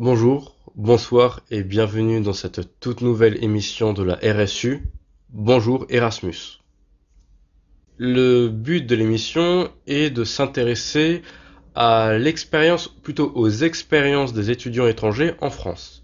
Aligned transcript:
Bonjour, 0.00 0.56
bonsoir 0.76 1.42
et 1.50 1.62
bienvenue 1.62 2.22
dans 2.22 2.32
cette 2.32 2.80
toute 2.80 3.02
nouvelle 3.02 3.44
émission 3.44 3.92
de 3.92 4.02
la 4.02 4.14
RSU. 4.14 4.88
Bonjour 5.28 5.84
Erasmus. 5.90 6.62
Le 7.98 8.48
but 8.48 8.86
de 8.86 8.94
l'émission 8.94 9.70
est 9.86 10.08
de 10.08 10.24
s'intéresser 10.24 11.20
à 11.74 12.16
l'expérience, 12.16 12.88
plutôt 12.88 13.30
aux 13.34 13.50
expériences 13.50 14.32
des 14.32 14.50
étudiants 14.50 14.86
étrangers 14.86 15.34
en 15.42 15.50
France. 15.50 16.02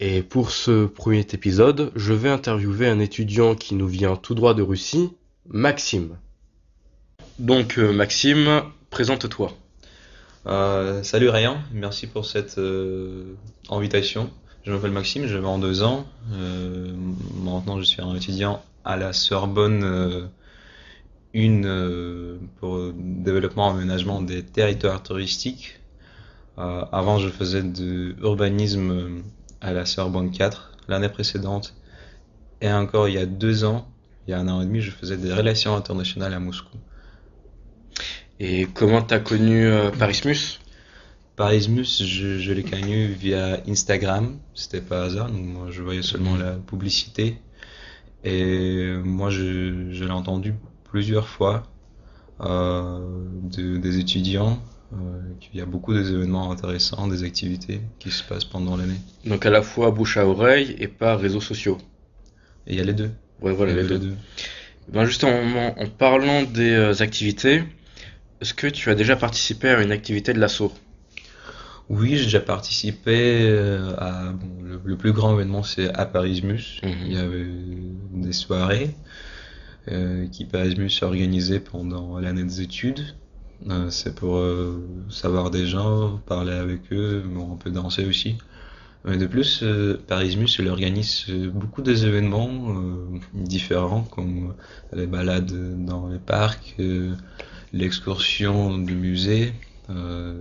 Et 0.00 0.22
pour 0.22 0.50
ce 0.50 0.86
premier 0.86 1.26
épisode, 1.30 1.92
je 1.94 2.14
vais 2.14 2.30
interviewer 2.30 2.88
un 2.88 3.00
étudiant 3.00 3.54
qui 3.54 3.74
nous 3.74 3.86
vient 3.86 4.16
tout 4.16 4.34
droit 4.34 4.54
de 4.54 4.62
Russie, 4.62 5.10
Maxime. 5.46 6.16
Donc 7.38 7.76
euh, 7.76 7.92
Maxime, 7.92 8.62
présente-toi. 8.88 9.54
Euh, 10.46 11.04
salut 11.04 11.28
Ryan, 11.28 11.58
merci 11.72 12.08
pour 12.08 12.26
cette 12.26 12.58
euh, 12.58 13.36
invitation. 13.70 14.28
Je 14.64 14.72
m'appelle 14.72 14.90
Maxime, 14.90 15.26
j'ai 15.26 15.38
22 15.38 15.84
ans. 15.84 16.04
Euh, 16.32 16.92
maintenant, 17.44 17.78
je 17.78 17.84
suis 17.84 18.02
un 18.02 18.14
étudiant 18.16 18.60
à 18.84 18.96
la 18.96 19.12
Sorbonne, 19.12 20.28
une 21.32 22.38
pour 22.58 22.92
développement 22.92 23.70
et 23.70 23.74
aménagement 23.74 24.20
des 24.20 24.42
territoires 24.44 25.02
touristiques. 25.02 25.80
Avant, 26.56 27.18
je 27.18 27.28
faisais 27.28 27.62
de 27.62 28.14
l'urbanisme 28.18 29.22
à 29.60 29.72
la 29.72 29.86
Sorbonne 29.86 30.30
4 30.32 30.72
l'année 30.88 31.08
précédente. 31.08 31.74
Et 32.60 32.72
encore 32.72 33.08
il 33.08 33.14
y 33.14 33.18
a 33.18 33.26
deux 33.26 33.64
ans, 33.64 33.88
il 34.26 34.32
y 34.32 34.34
a 34.34 34.40
un 34.40 34.48
an 34.48 34.60
et 34.60 34.66
demi, 34.66 34.80
je 34.80 34.90
faisais 34.90 35.16
des 35.16 35.32
relations 35.32 35.76
internationales 35.76 36.34
à 36.34 36.40
Moscou. 36.40 36.76
Et 38.44 38.66
comment 38.74 39.02
t'as 39.02 39.20
connu 39.20 39.66
euh, 39.66 39.90
Parismus? 39.92 40.58
Parismus, 41.36 41.84
je, 42.04 42.38
je 42.38 42.52
l'ai 42.52 42.64
connu 42.64 43.06
via 43.06 43.60
Instagram, 43.68 44.36
c'était 44.52 44.80
pas 44.80 45.04
hasard, 45.04 45.30
donc 45.30 45.44
moi 45.44 45.68
je 45.70 45.80
voyais 45.80 46.02
seulement 46.02 46.34
la 46.36 46.54
publicité. 46.54 47.36
Et 48.24 48.94
moi 49.04 49.30
je, 49.30 49.92
je 49.92 50.04
l'ai 50.04 50.10
entendu 50.10 50.54
plusieurs 50.90 51.28
fois 51.28 51.62
euh, 52.40 52.98
de- 53.56 53.76
des 53.76 53.98
étudiants, 54.00 54.58
euh, 54.92 54.96
qu'il 55.38 55.60
y 55.60 55.62
a 55.62 55.64
beaucoup 55.64 55.94
d'événements 55.94 56.50
intéressants, 56.50 57.06
des 57.06 57.22
activités 57.22 57.80
qui 58.00 58.10
se 58.10 58.24
passent 58.24 58.44
pendant 58.44 58.76
l'année. 58.76 59.00
Donc 59.24 59.46
à 59.46 59.50
la 59.50 59.62
fois 59.62 59.92
bouche 59.92 60.16
à 60.16 60.26
oreille 60.26 60.74
et 60.80 60.88
par 60.88 61.20
réseaux 61.20 61.40
sociaux. 61.40 61.78
Et 62.66 62.72
il 62.72 62.76
y 62.76 62.80
a 62.80 62.84
les 62.84 62.92
deux. 62.92 63.12
Ouais, 63.40 63.52
voilà 63.52 63.72
les 63.72 63.84
deux. 63.86 64.16
Ben 64.88 65.04
justement, 65.04 65.78
en 65.78 65.86
parlant 65.86 66.42
des 66.42 66.72
euh, 66.72 67.02
activités, 67.02 67.62
est-ce 68.42 68.54
que 68.54 68.66
tu 68.66 68.90
as 68.90 68.96
déjà 68.96 69.14
participé 69.14 69.68
à 69.68 69.80
une 69.80 69.92
activité 69.92 70.32
de 70.32 70.40
l'assaut? 70.40 70.72
Oui, 71.88 72.16
j'ai 72.16 72.24
déjà 72.24 72.40
participé 72.40 73.46
euh, 73.48 73.94
à 73.98 74.32
bon, 74.32 74.64
le, 74.64 74.80
le 74.84 74.96
plus 74.96 75.12
grand 75.12 75.32
événement, 75.34 75.62
c'est 75.62 75.94
à 75.94 76.06
Parismus. 76.06 76.80
Mhm. 76.82 76.92
Il 77.06 77.12
y 77.12 77.16
avait 77.16 77.46
des 78.14 78.32
soirées 78.32 78.90
euh, 79.88 80.26
qui 80.26 80.44
Parismus 80.44 80.90
organisait 81.02 81.60
pendant 81.60 82.18
l'année 82.18 82.42
des 82.42 82.60
études. 82.62 83.14
Euh, 83.70 83.90
c'est 83.90 84.16
pour 84.16 84.38
euh, 84.38 84.84
savoir 85.08 85.50
des 85.50 85.66
gens, 85.68 86.20
parler 86.26 86.52
avec 86.52 86.92
eux, 86.92 87.22
bon, 87.24 87.54
un 87.54 87.56
peu 87.56 87.70
danser 87.70 88.04
aussi. 88.06 88.38
Mais 89.04 89.18
de 89.18 89.26
plus, 89.26 89.64
Parismus 90.06 90.48
il 90.58 90.68
organise 90.68 91.26
beaucoup 91.52 91.82
des 91.82 92.06
événements 92.06 92.48
différents, 93.34 94.02
comme 94.02 94.54
les 94.92 95.08
balades 95.08 95.84
dans 95.84 96.06
les 96.08 96.20
parcs, 96.20 96.76
l'excursion 97.72 98.78
du 98.78 98.94
musée 98.94 99.54
euh, 99.90 100.34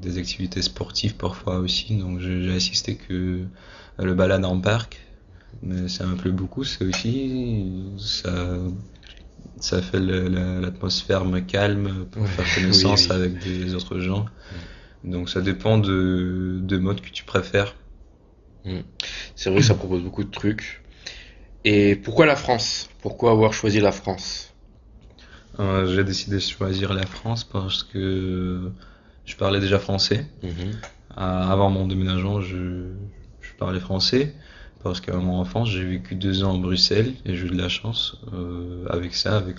des 0.00 0.18
activités 0.18 0.62
sportives 0.62 1.16
parfois 1.16 1.58
aussi. 1.58 1.96
Donc 1.96 2.20
j'ai 2.20 2.52
assisté 2.54 2.96
que 2.96 3.44
à 3.98 4.04
le 4.04 4.14
balade 4.14 4.44
en 4.44 4.60
parc, 4.60 5.00
mais 5.62 5.88
ça 5.88 6.06
me 6.06 6.16
plaît 6.16 6.32
beaucoup. 6.32 6.64
C'est 6.64 6.84
aussi 6.84 7.94
ça 7.98 8.58
ça 9.60 9.82
fait 9.82 10.00
l'atmosphère 10.00 11.24
me 11.24 11.40
calme 11.40 12.06
pour 12.10 12.22
Ouais, 12.22 12.28
faire 12.28 12.48
connaissance 12.50 13.10
oui, 13.10 13.12
oui. 13.12 13.12
avec 13.12 13.38
des 13.38 13.74
autres 13.74 13.98
gens. 14.00 14.26
Donc 15.04 15.30
ça 15.30 15.40
dépend 15.42 15.78
de 15.78 16.60
de 16.62 16.78
mode 16.78 17.00
que 17.02 17.10
tu 17.10 17.24
préfères. 17.24 17.74
C'est 19.34 19.50
vrai 19.50 19.60
que 19.60 19.66
ça 19.66 19.74
propose 19.74 20.02
beaucoup 20.02 20.24
de 20.24 20.30
trucs. 20.30 20.82
Et 21.64 21.96
pourquoi 21.96 22.26
la 22.26 22.36
France? 22.36 22.90
Pourquoi 23.02 23.32
avoir 23.32 23.52
choisi 23.54 23.80
la 23.80 23.92
France? 23.92 24.47
Euh, 25.60 25.86
j'ai 25.94 26.04
décidé 26.04 26.36
de 26.36 26.40
choisir 26.40 26.94
la 26.94 27.06
France 27.06 27.44
parce 27.44 27.82
que 27.82 28.70
je 29.24 29.36
parlais 29.36 29.60
déjà 29.60 29.78
français. 29.78 30.26
Mhm. 30.42 30.50
Euh, 30.50 30.72
Avant 31.16 31.70
mon 31.70 31.86
déménagement, 31.86 32.40
je, 32.40 32.92
je 33.40 33.50
parlais 33.58 33.80
français 33.80 34.34
parce 34.84 35.00
qu'à 35.00 35.16
mon 35.16 35.40
enfance, 35.40 35.68
j'ai 35.68 35.84
vécu 35.84 36.14
deux 36.14 36.44
ans 36.44 36.54
à 36.54 36.58
Bruxelles 36.58 37.14
et 37.24 37.34
j'ai 37.34 37.46
eu 37.46 37.50
de 37.50 37.58
la 37.58 37.68
chance 37.68 38.18
euh, 38.32 38.86
avec 38.88 39.14
ça, 39.14 39.36
avec 39.36 39.56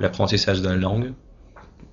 l'apprentissage 0.00 0.60
de 0.60 0.68
la 0.68 0.76
langue. 0.76 1.12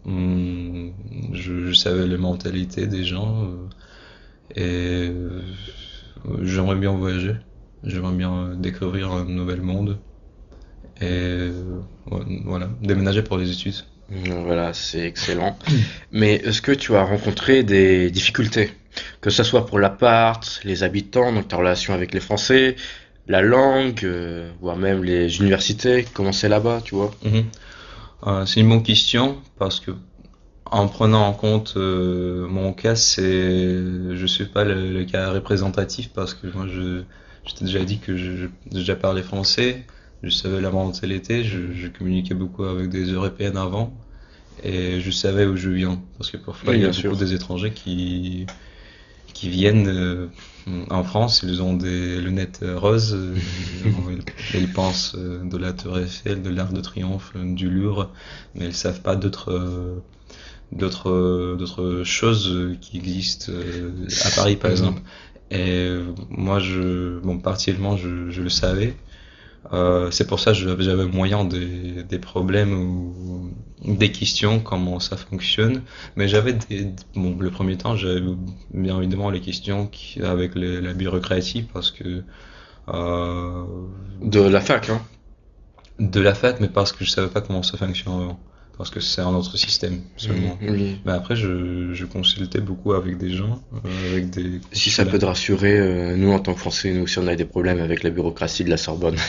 Hum, 0.06 0.94
Je, 1.34 1.68
je 1.68 1.74
savais 1.74 2.08
les 2.08 2.18
mentalités 2.18 2.88
des 2.88 3.04
gens 3.04 3.44
euh, 3.44 3.68
et 4.56 5.10
euh, 5.12 5.42
j'aimerais 6.42 6.76
bien 6.78 6.92
voyager. 6.92 7.36
J'aimerais 7.84 8.16
bien 8.16 8.56
découvrir 8.56 9.12
un 9.12 9.26
nouvel 9.26 9.62
monde 9.62 10.00
et 11.02 11.50
voilà, 12.46 12.70
déménager 12.82 13.22
pour 13.22 13.38
les 13.38 13.52
études. 13.52 13.76
Mm, 14.10 14.44
Voilà, 14.46 14.74
c'est 14.74 15.02
excellent. 15.06 15.58
Mais 16.12 16.36
est-ce 16.36 16.62
que 16.62 16.72
tu 16.72 16.96
as 16.96 17.04
rencontré 17.04 17.64
des 17.64 18.10
difficultés? 18.12 18.72
Que 19.22 19.30
ce 19.30 19.44
soit 19.44 19.66
pour 19.66 19.80
l'appart, 19.80 20.60
les 20.64 20.84
habitants, 20.84 21.32
donc 21.32 21.48
ta 21.50 21.58
relation 21.58 21.94
avec 21.94 22.14
les 22.14 22.20
Français, 22.20 22.76
la 23.28 23.42
langue, 23.42 24.00
euh, 24.04 24.52
voire 24.62 24.78
même 24.78 25.04
les 25.04 25.38
universités, 25.40 26.06
comment 26.14 26.32
c'est 26.32 26.50
là-bas, 26.50 26.82
tu 26.84 26.96
vois? 26.96 27.12
Mhm. 27.24 27.44
Euh, 28.28 28.46
c'est 28.46 28.62
une 28.62 28.70
bonne 28.70 28.84
question 28.84 29.38
parce 29.60 29.80
que 29.80 29.92
en 30.66 30.88
prenant 30.88 31.28
en 31.28 31.34
compte 31.34 31.76
euh, 31.78 32.48
mon 32.48 32.74
cas, 32.74 32.96
c'est 32.96 33.24
je 34.16 34.26
suis 34.28 34.46
pas 34.46 34.64
le, 34.64 34.92
le 34.94 35.06
cas 35.06 35.32
représentatif 35.32 36.10
parce 36.14 36.34
que 36.34 36.48
moi 36.48 36.68
je 36.68 37.04
je 37.48 37.54
t'ai 37.56 37.66
déjà 37.66 37.84
dit 37.86 38.00
que 38.00 38.18
je, 38.18 38.36
je- 38.38 38.48
j'ai 38.72 38.80
déjà 38.80 38.96
parlé 38.96 39.24
français, 39.24 39.86
je 40.30 40.36
savais 40.36 40.62
la 40.62 40.72
mentalité, 40.72 41.44
je, 41.44 41.72
je 41.74 41.88
communiquais 41.88 42.34
beaucoup 42.36 42.64
avec 42.66 42.90
des 42.90 43.06
Européennes 43.12 43.58
avant 43.58 43.98
et 44.64 45.02
je 45.02 45.12
savais 45.12 45.46
où 45.46 45.58
je 45.58 45.70
viens 45.72 46.04
parce 46.18 46.32
que 46.32 46.38
parfois 46.38 46.74
Oui, 46.74 46.80
il 46.80 46.82
y 46.82 46.86
a 46.86 46.92
beaucoup 46.92 47.16
sûr. 47.16 47.18
des 47.18 47.34
étrangers 47.34 47.74
qui 47.74 48.50
qui 49.34 49.50
viennent 49.50 49.88
euh, 49.88 50.28
en 50.90 51.04
France, 51.04 51.44
ils 51.44 51.62
ont 51.62 51.76
des 51.76 52.20
lunettes 52.22 52.62
roses, 52.64 53.14
euh, 53.16 53.40
ils, 54.10 54.24
ils 54.54 54.74
pensent 54.74 55.16
euh, 55.16 55.44
de 55.44 55.58
la 55.58 55.74
Tour 55.74 56.00
Eiffel, 56.00 56.42
de 56.42 56.50
l'Arc 56.50 56.74
de 56.74 56.82
Triomphe, 56.82 57.34
du 57.38 57.70
Louvre, 57.70 58.14
mais 58.56 58.68
ils 58.68 58.74
savent 58.76 59.02
pas 59.02 59.16
d'autres 59.16 60.02
d'autres 60.72 61.56
d'autres 61.58 62.04
choses 62.04 62.78
qui 62.82 62.98
existent 62.98 63.52
à 64.22 64.32
Paris 64.32 64.58
par 64.58 64.72
Mhm. 64.72 64.72
exemple. 64.72 65.02
Et 65.52 65.90
moi, 66.30 66.60
je, 66.60 67.20
bon, 67.20 67.40
partiellement, 67.40 67.96
je, 67.98 68.30
je 68.30 68.42
le 68.42 68.50
savais. 68.50 68.98
Euh, 69.74 70.12
c'est 70.12 70.28
pour 70.28 70.40
ça 70.40 70.52
que 70.54 70.58
j'avais 70.58 71.06
moyen 71.06 71.44
des, 71.44 72.04
des 72.04 72.20
problèmes 72.20 72.74
ou 72.74 73.52
des 73.86 74.12
questions, 74.12 74.60
comment 74.62 75.00
ça 75.00 75.18
fonctionne. 75.18 75.84
Mais 76.16 76.28
j'avais 76.30 76.54
des, 76.54 76.94
bon, 77.16 77.38
le 77.40 77.52
premier 77.52 77.78
temps, 77.78 77.96
j'avais 77.98 78.22
bien 78.74 78.98
évidemment 79.00 79.30
les 79.30 79.42
questions 79.42 79.88
qui, 79.88 80.22
avec 80.22 80.56
les- 80.56 80.80
la 80.82 80.94
bureaucratie 80.94 81.64
parce 81.64 81.92
que 81.92 82.24
euh, 82.90 83.66
De 84.22 84.42
la 84.48 84.62
fac, 84.62 84.90
hein? 84.90 85.02
de 86.00 86.20
la 86.20 86.34
fac, 86.34 86.60
mais 86.60 86.70
parce 86.70 86.92
que 86.92 87.04
je 87.06 87.10
savais 87.12 87.30
pas 87.30 87.42
comment 87.42 87.62
ça 87.64 87.78
fonctionne 87.78 88.14
avant. 88.14 88.40
Parce 88.78 88.92
que 88.92 89.00
c'est 89.00 89.22
un 89.22 89.34
autre 89.34 89.58
système 89.58 90.02
seulement. 90.18 90.58
Oui. 90.62 91.00
Mais 91.04 91.12
après, 91.12 91.36
je, 91.36 91.94
je 91.94 92.06
consultais 92.06 92.60
beaucoup 92.60 92.94
avec 92.94 93.18
des 93.18 93.32
gens, 93.32 93.60
euh, 93.74 94.12
avec 94.12 94.30
des 94.30 94.62
Si 94.72 94.92
ça 94.92 95.04
peut 95.04 95.18
te 95.18 95.26
rassurer, 95.26 95.80
euh, 95.80 96.16
nous 96.16 96.32
en 96.32 96.40
tant 96.40 96.54
que 96.54 96.60
Français, 96.60 96.94
nous 96.94 97.04
aussi 97.04 97.18
on 97.18 97.28
a 97.28 97.36
des 97.36 97.46
problèmes 97.46 97.80
avec 97.80 98.04
la 98.04 98.12
bureaucratie 98.12 98.64
de 98.64 98.70
la 98.70 98.78
Sorbonne. 98.78 99.18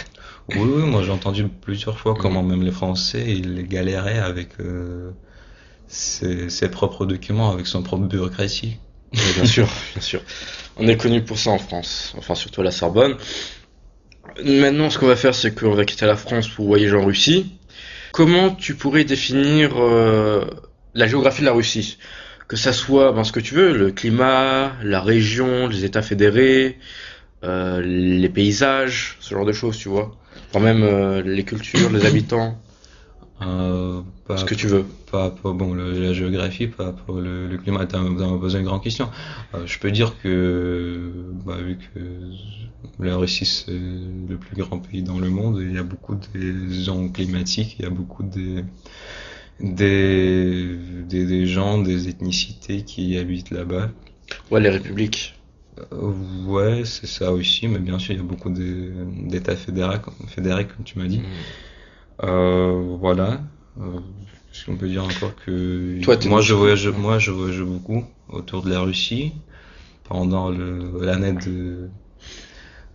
Oui, 0.51 0.61
oui, 0.63 0.83
moi 0.85 1.03
j'ai 1.03 1.11
entendu 1.11 1.47
plusieurs 1.47 1.99
fois 1.99 2.15
comment 2.19 2.43
même 2.43 2.63
les 2.63 2.71
Français, 2.71 3.23
ils 3.29 3.69
galéraient 3.69 4.19
avec 4.19 4.49
euh, 4.61 5.11
ses, 5.89 6.49
ses 6.49 6.71
propres 6.71 7.05
documents, 7.05 7.51
avec 7.51 7.67
son 7.67 7.83
propre 7.83 8.07
bureaucratie. 8.07 8.79
Oui, 9.13 9.21
bien 9.35 9.45
sûr, 9.45 9.69
bien 9.93 10.01
sûr. 10.01 10.23
On 10.79 10.89
est 10.89 10.97
connu 10.97 11.23
pour 11.23 11.39
ça 11.39 11.51
en 11.51 11.59
France, 11.59 12.15
enfin 12.17 12.35
surtout 12.35 12.63
à 12.63 12.65
la 12.65 12.71
Sorbonne. 12.71 13.17
Maintenant, 14.43 14.89
ce 14.89 14.99
qu'on 14.99 15.07
va 15.07 15.17
faire, 15.17 15.35
c'est 15.35 15.55
qu'on 15.55 15.75
va 15.75 15.85
quitter 15.85 16.07
la 16.07 16.17
France 16.17 16.49
pour 16.49 16.67
voyager 16.67 16.97
en 16.97 17.05
Russie. 17.05 17.53
Comment 18.13 18.51
tu 18.51 18.75
pourrais 18.75 19.05
définir 19.05 19.73
euh, 19.77 20.45
la 20.95 21.07
géographie 21.07 21.41
de 21.41 21.47
la 21.47 21.53
Russie? 21.53 21.99
Que 22.47 22.57
ça 22.57 22.73
soit 22.73 23.13
ben, 23.13 23.25
ce 23.25 23.33
que 23.33 23.41
tu 23.41 23.55
veux, 23.55 23.77
le 23.77 23.91
climat, 23.91 24.73
la 24.83 25.01
région, 25.01 25.67
les 25.67 25.85
États 25.85 26.03
fédérés, 26.03 26.79
euh, 27.45 27.83
les 27.83 28.29
paysages, 28.29 29.17
ce 29.21 29.35
genre 29.35 29.45
de 29.45 29.53
choses, 29.53 29.77
tu 29.77 29.89
vois. 29.89 30.17
Quand 30.53 30.61
même 30.61 30.83
euh, 30.83 31.23
les 31.23 31.45
cultures, 31.45 31.91
les 31.91 32.07
habitants. 32.07 32.59
Euh, 33.41 34.03
pas 34.27 34.37
Ce 34.37 34.45
que 34.45 34.55
tu 34.55 34.67
veux. 34.67 34.85
Pas 35.11 35.31
pour 35.31 35.55
bon, 35.55 35.73
le- 35.75 35.93
la 36.03 36.13
géographie, 36.13 36.67
pas 36.67 36.93
pour 36.93 37.21
le, 37.21 37.47
le 37.47 37.57
climat. 37.57 37.87
T'as 37.87 37.99
t'as 38.03 38.39
posé 38.39 38.59
une 38.59 38.65
grande 38.65 38.83
question. 38.83 39.11
Euh, 39.55 39.67
je 39.67 39.79
peux 39.79 39.91
dire 39.91 40.15
que, 40.23 41.31
bah, 41.47 41.57
vu 41.59 41.79
que 41.79 42.01
la 42.99 43.17
Russie 43.17 43.45
c'est 43.47 43.73
le 43.73 44.37
plus 44.37 44.57
grand 44.57 44.79
pays 44.81 45.03
dans 45.03 45.19
le 45.19 45.31
monde, 45.31 45.59
il 45.61 45.73
y 45.73 45.79
a 45.79 45.83
beaucoup 45.83 46.17
des 46.35 46.53
zones 46.71 47.13
climatiques, 47.13 47.77
il 47.79 47.83
y 47.85 47.87
a 47.87 47.91
beaucoup 47.91 48.23
des, 48.23 48.65
des, 49.61 50.77
des, 51.09 51.27
des 51.27 51.47
gens, 51.47 51.79
des 51.79 52.09
ethnicités 52.09 52.83
qui 52.85 53.17
habitent 53.19 53.51
là-bas. 53.51 53.91
Ouais, 54.51 54.61
les 54.61 54.71
républiques. 54.71 55.35
Euh, 55.93 56.13
ouais, 56.47 56.85
c'est 56.85 57.07
ça 57.07 57.33
aussi, 57.33 57.69
mais 57.69 57.79
bien 57.79 57.99
sûr, 57.99 58.13
il 58.15 58.19
y 58.19 58.21
a 58.21 58.25
beaucoup 58.25 58.51
d'États 58.51 59.57
fédérés, 59.57 59.99
fédérés, 60.27 60.67
comme 60.67 60.85
tu 60.85 60.99
m'as 60.99 61.07
dit. 61.07 61.23
Euh, 61.25 61.43
voilà. 62.21 63.41
Euh, 63.81 64.01
Est-ce 64.53 64.67
qu'on 64.67 64.77
peut 64.77 64.89
dire 64.89 65.05
encore 65.05 65.35
que 65.45 66.01
Toi, 66.03 66.17
moi 66.27 66.41
je 66.41 66.55
voyage, 66.55 66.89
moi 66.89 67.19
je 67.19 67.31
voyage 67.31 67.63
beaucoup 67.63 68.05
autour 68.29 68.63
de 68.63 68.71
la 68.71 68.81
Russie 68.81 69.33
pendant 70.05 70.51
le 70.51 71.01
l'année 71.01 71.33
de 71.33 71.89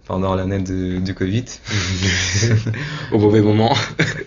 pendant 0.05 0.35
l'année 0.35 0.59
de, 0.59 0.99
du 0.99 1.13
Covid. 1.15 1.45
Au 3.11 3.19
mauvais 3.19 3.41
moment. 3.41 3.73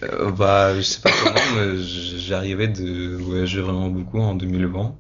Euh, 0.03 0.31
bah, 0.31 0.75
je 0.77 0.81
sais 0.81 1.01
pas 1.01 1.11
comment, 1.23 1.41
mais 1.57 1.77
j'arrivais 1.79 2.69
de 2.69 3.17
voyager 3.17 3.61
vraiment 3.61 3.89
beaucoup 3.89 4.19
en 4.19 4.35
2020. 4.35 4.95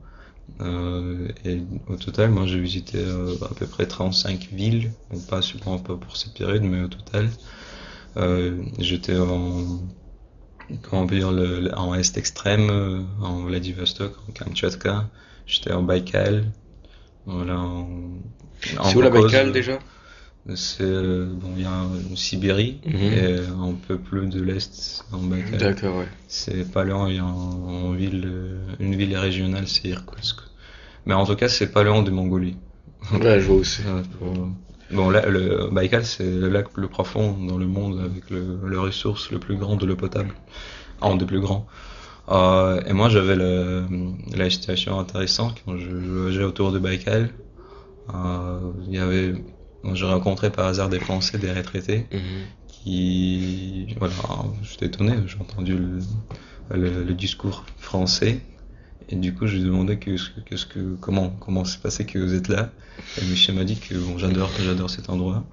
Euh, 0.61 1.29
et 1.45 1.61
au 1.89 1.97
total, 1.97 2.31
moi 2.31 2.47
j'ai 2.47 2.61
visité 2.61 2.99
euh, 2.99 3.35
à 3.43 3.55
peu 3.55 3.67
près 3.67 3.87
35 3.87 4.49
villes, 4.53 4.93
bon, 5.11 5.21
pas 5.21 5.43
sûrement 5.43 5.79
pas 5.79 5.97
pour 5.97 6.17
cette 6.17 6.35
période, 6.35 6.63
mais 6.63 6.83
au 6.83 6.89
total. 6.89 7.29
Euh, 8.17 8.63
j'étais 8.79 9.17
en, 9.19 9.81
comment 10.83 11.05
dire, 11.05 11.33
le, 11.33 11.71
en 11.77 11.95
Est 11.95 12.17
extrême, 12.17 12.71
euh, 12.71 13.01
en 13.23 13.45
Vladivostok, 13.45 14.13
en 14.29 14.33
Kamtchatka. 14.33 15.09
J'étais 15.47 15.73
en 15.73 15.83
Baïkal, 15.83 16.45
voilà, 17.27 17.59
en, 17.59 17.89
en 18.79 18.85
C'est 18.85 18.97
où 18.97 19.03
la. 19.03 19.11
Baïkal 19.11 19.53
déjà? 19.53 19.79
C'est, 20.55 20.83
euh, 20.85 21.27
bon, 21.35 21.51
il 21.57 21.63
y 21.63 21.67
a 21.67 21.71
en 21.73 22.17
Sibérie, 22.17 22.79
Mhm. 22.87 22.95
et 22.95 23.37
un 23.71 23.75
peu 23.89 23.99
plus 23.99 24.29
de 24.29 24.41
l'Est, 24.41 25.05
en 25.13 25.19
Baïkal. 25.19 25.59
D'accord, 25.59 25.97
ouais. 25.99 26.09
C'est 26.29 26.71
pas 26.73 26.85
loin, 26.85 27.09
il 27.11 27.17
y 27.17 27.19
a 27.19 27.25
en, 27.25 27.93
ville, 27.93 28.29
une 28.79 28.95
ville 28.95 29.17
régionale, 29.17 29.67
c'est 29.67 29.89
Irkoutsk. 29.89 30.37
Mais 31.05 31.15
en 31.15 31.25
tout 31.27 31.37
cas, 31.37 31.49
c'est 31.49 31.73
pas 31.73 31.83
loin 31.83 32.03
de 32.03 32.11
Mongolie. 32.11 32.57
Ouais, 33.13 33.41
je 33.41 33.47
vois 33.47 33.57
aussi. 33.57 33.83
Pour- 34.19 34.49
Bon, 34.91 35.11
là, 35.11 35.27
le 35.27 35.69
Baïkal, 35.73 36.05
c'est 36.05 36.25
le 36.31 36.49
lac 36.49 36.67
le 36.67 36.73
plus 36.83 36.89
profond 36.89 37.33
dans 37.47 37.59
le 37.59 37.67
monde 37.67 38.01
avec 38.01 38.31
le, 38.31 38.59
le 38.65 38.81
ressource 38.81 39.31
le 39.31 39.39
plus 39.39 39.57
grand 39.57 39.77
de 39.77 39.85
l'eau 39.85 39.97
potable. 39.97 40.33
Un 41.03 41.17
des 41.17 41.27
plus 41.27 41.41
grands. 41.41 41.67
Euh, 42.29 42.81
et 42.87 42.93
moi, 42.93 43.09
j'avais 43.09 43.37
le- 43.37 43.87
la 44.37 44.51
situation 44.51 44.99
intéressante 45.01 45.63
quand 45.65 45.77
je 45.79 45.91
voyageais 45.91 46.45
autour 46.45 46.73
de 46.73 46.79
Baïkal. 46.79 47.31
Euh, 48.15 48.61
il 48.87 48.95
y 48.95 48.99
avait, 48.99 49.35
j'ai 49.95 50.07
rencontré 50.07 50.51
par 50.51 50.67
hasard 50.67 50.89
des 50.89 51.01
Français, 51.01 51.39
des 51.39 51.53
retraités, 51.53 52.07
Mhm. 52.13 52.21
qui, 52.69 53.95
voilà, 53.99 54.15
j'étais 54.63 54.87
étonné, 54.87 55.15
j'ai 55.27 55.41
entendu 55.41 55.77
le, 55.77 55.99
le, 56.77 57.05
le 57.05 57.15
discours 57.15 57.65
français. 57.79 58.41
Et 59.09 59.17
du 59.17 59.35
coup, 59.35 59.47
je 59.47 59.55
lui 59.57 59.63
ai 59.63 59.65
demandé 59.67 59.99
que, 59.99 60.11
qu'est-ce 60.49 60.67
que, 60.67 60.97
comment, 61.01 61.31
comment 61.31 61.65
s'est 61.65 61.79
passé 61.79 62.05
que 62.05 62.19
vous 62.19 62.35
êtes 62.35 62.49
là. 62.49 62.73
Et 63.19 63.21
le 63.23 63.29
monsieur 63.31 63.53
m'a 63.53 63.65
dit 63.65 63.77
que 63.77 63.95
bon, 63.95 64.19
j'adore, 64.19 64.51
j'adore 64.65 64.91
cet 64.91 65.11
endroit. 65.11 65.45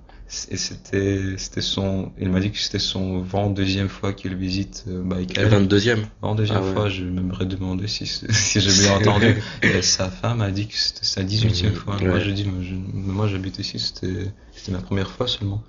Et 0.50 0.58
c'était, 0.58 1.36
c'était 1.38 1.62
son, 1.62 2.12
il 2.18 2.30
m'a 2.30 2.40
dit 2.40 2.50
que 2.50 2.58
c'était 2.58 2.80
son 2.80 3.22
22e 3.24 3.88
fois 3.88 4.14
qu'il 4.14 4.34
visite 4.36 4.86
euh, 4.88 5.04
Baïkal. 5.04 5.48
22e. 5.68 5.98
22e 6.24 6.48
Ah 6.50 6.62
ouais. 6.64 6.74
fois, 6.74 6.90
je 6.90 7.04
m'aimerais 7.04 7.46
demander 7.46 7.88
si, 7.88 8.08
si 8.32 8.60
j'ai 8.60 8.72
bien 8.82 8.96
entendu. 8.96 9.36
Et 9.62 9.84
sa 9.84 10.10
femme 10.10 10.42
a 10.42 10.50
dit 10.50 10.66
que 10.68 10.74
c'était 10.76 11.06
sa 11.06 11.22
18e 11.24 11.68
Mhm. 11.68 11.74
fois. 11.76 11.98
Ouais. 11.98 12.08
Moi, 12.08 12.20
j'ai 12.20 12.34
dit, 12.34 12.46
moi, 12.46 12.64
je- 12.64 12.74
moi, 12.98 13.28
j'habite 13.28 13.60
ici, 13.60 13.78
c'était, 13.78 14.32
c'était 14.56 14.72
ma 14.72 14.80
première 14.82 15.12
fois 15.12 15.28
seulement. 15.28 15.62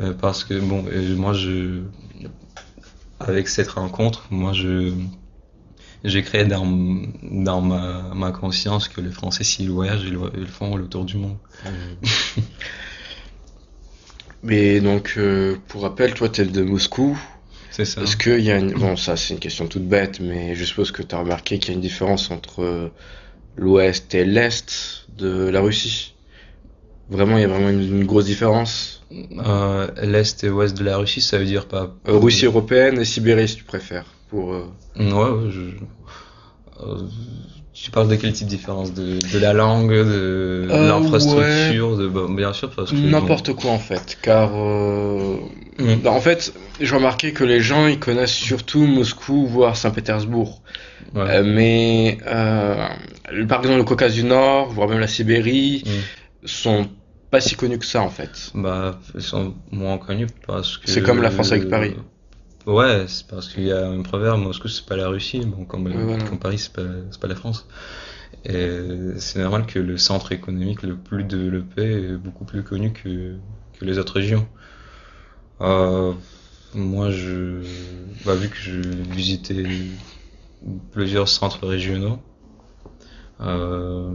Euh, 0.00 0.12
parce 0.14 0.42
que, 0.42 0.58
bon, 0.58 0.84
et 0.90 1.14
moi, 1.14 1.32
je, 1.32 1.82
avec 3.20 3.48
cette 3.48 3.68
rencontre, 3.70 4.26
moi, 4.30 4.52
je, 4.52 4.92
j'ai 6.04 6.22
créé 6.22 6.44
dans, 6.44 6.66
dans 7.22 7.60
ma, 7.60 8.12
ma 8.14 8.32
conscience 8.32 8.88
que 8.88 9.00
les 9.00 9.10
Français, 9.10 9.44
s'ils 9.44 9.70
voyagent, 9.70 10.04
ils, 10.04 10.18
ils 10.38 10.46
font 10.46 10.76
le 10.76 10.86
tour 10.86 11.04
du 11.04 11.16
monde. 11.16 11.36
Mais 14.42 14.80
donc, 14.80 15.14
euh, 15.18 15.56
pour 15.68 15.82
rappel, 15.82 16.14
toi, 16.14 16.28
t'es 16.30 16.46
de 16.46 16.62
Moscou. 16.62 17.18
C'est 17.70 17.84
ça. 17.84 18.02
Est-ce 18.02 18.16
qu'il 18.16 18.40
y 18.40 18.50
a 18.50 18.56
une... 18.58 18.72
Bon, 18.72 18.96
ça, 18.96 19.16
c'est 19.16 19.34
une 19.34 19.40
question 19.40 19.66
toute 19.66 19.86
bête, 19.86 20.18
mais 20.18 20.54
je 20.56 20.64
suppose 20.64 20.90
que 20.90 21.02
tu 21.02 21.14
as 21.14 21.18
remarqué 21.18 21.58
qu'il 21.58 21.68
y 21.68 21.72
a 21.72 21.74
une 21.74 21.82
différence 21.82 22.30
entre 22.30 22.90
l'ouest 23.56 24.14
et 24.14 24.24
l'est 24.24 25.06
de 25.18 25.48
la 25.48 25.60
Russie. 25.60 26.14
Vraiment, 27.10 27.38
il 27.38 27.42
y 27.42 27.44
a 27.44 27.48
vraiment 27.48 27.68
une, 27.68 27.82
une 27.82 28.04
grosse 28.06 28.24
différence. 28.24 29.02
Euh, 29.12 29.88
L'Est 30.02 30.44
et 30.44 30.50
Ouest 30.50 30.76
de 30.78 30.84
la 30.84 30.96
Russie, 30.96 31.20
ça 31.20 31.38
veut 31.38 31.44
dire 31.44 31.66
pas. 31.66 31.96
Euh, 32.08 32.16
Russie 32.16 32.46
européenne 32.46 33.00
et 33.00 33.04
Sibérie, 33.04 33.48
si 33.48 33.56
tu 33.56 33.64
préfères. 33.64 34.06
Pour, 34.30 34.52
euh, 34.54 34.64
Ouais, 34.96 35.50
je... 35.50 35.60
euh, 36.84 36.98
tu 37.72 37.90
parles 37.90 38.08
de 38.08 38.16
quel 38.16 38.32
type 38.32 38.46
de 38.46 38.50
différence? 38.50 38.92
De, 38.94 39.18
de 39.32 39.38
la 39.38 39.52
langue, 39.52 39.90
de, 39.90 39.96
de 40.04 40.68
Euh, 40.70 40.88
l'infrastructure, 40.88 41.96
de, 41.96 42.06
bon, 42.08 42.28
bien 42.32 42.52
sûr, 42.52 42.70
parce 42.70 42.90
que. 42.90 42.96
N'importe 42.96 43.52
quoi 43.54 43.70
en 43.72 43.78
fait, 43.78 44.18
car 44.22 44.50
euh, 44.54 45.36
Mm. 45.78 45.94
bah, 46.04 46.10
en 46.10 46.20
fait, 46.20 46.52
j'ai 46.80 46.94
remarqué 46.94 47.32
que 47.32 47.42
les 47.42 47.60
gens 47.60 47.86
ils 47.86 47.98
connaissent 47.98 48.34
surtout 48.34 48.84
Moscou, 48.86 49.46
voire 49.46 49.76
Saint-Pétersbourg. 49.76 50.60
ouais. 51.14 51.22
Euh, 51.26 51.42
mais 51.44 52.18
par 53.48 53.60
exemple 53.60 53.76
le 53.78 53.84
Caucase 53.84 54.14
du 54.14 54.24
Nord, 54.24 54.68
voire 54.70 54.88
même 54.88 54.98
la 55.00 55.08
Sibérie, 55.08 55.82
Mm. 55.86 56.46
sont 56.46 56.86
pas 57.30 57.40
si 57.40 57.54
connus 57.54 57.78
que 57.78 57.86
ça 57.86 58.02
en 58.02 58.10
fait. 58.10 58.50
Bah, 58.54 58.98
ils 59.14 59.22
sont 59.22 59.54
moins 59.70 59.96
connus 59.98 60.26
parce 60.46 60.76
que. 60.78 60.90
C'est 60.90 61.02
comme 61.02 61.22
la 61.22 61.30
France 61.30 61.50
avec 61.52 61.68
Paris. 61.70 61.94
Ouais, 62.66 63.06
c'est 63.08 63.26
parce 63.26 63.48
qu'il 63.48 63.64
y 63.64 63.72
a 63.72 63.88
un 63.88 64.02
proverbe, 64.02 64.40
Moscou 64.40 64.68
c'est 64.68 64.84
pas 64.84 64.96
la 64.96 65.08
Russie, 65.08 65.40
bon, 65.40 65.64
comme, 65.64 65.86
Ouais, 65.86 65.92
voilà. 65.94 66.24
comme 66.24 66.38
Paris 66.38 66.58
c'est 66.58 66.72
pas, 66.72 66.82
c'est 67.10 67.20
pas 67.20 67.28
la 67.28 67.34
France. 67.34 67.66
Et 68.44 68.68
c'est 69.18 69.40
normal 69.40 69.66
que 69.66 69.78
le 69.78 69.98
centre 69.98 70.32
économique 70.32 70.82
le 70.82 70.96
plus 70.96 71.24
développé 71.24 71.82
est 71.82 72.16
beaucoup 72.16 72.44
plus 72.44 72.62
connu 72.62 72.92
que, 72.92 73.34
que 73.78 73.84
les 73.84 73.98
autres 73.98 74.14
régions. 74.14 74.46
Euh, 75.60 76.12
moi, 76.74 77.10
je, 77.10 77.62
bah, 78.24 78.34
vu 78.34 78.48
que 78.48 78.56
je 78.56 78.80
visitais 78.80 79.64
plusieurs 80.92 81.28
centres 81.28 81.66
régionaux, 81.66 82.18
euh, 83.40 84.10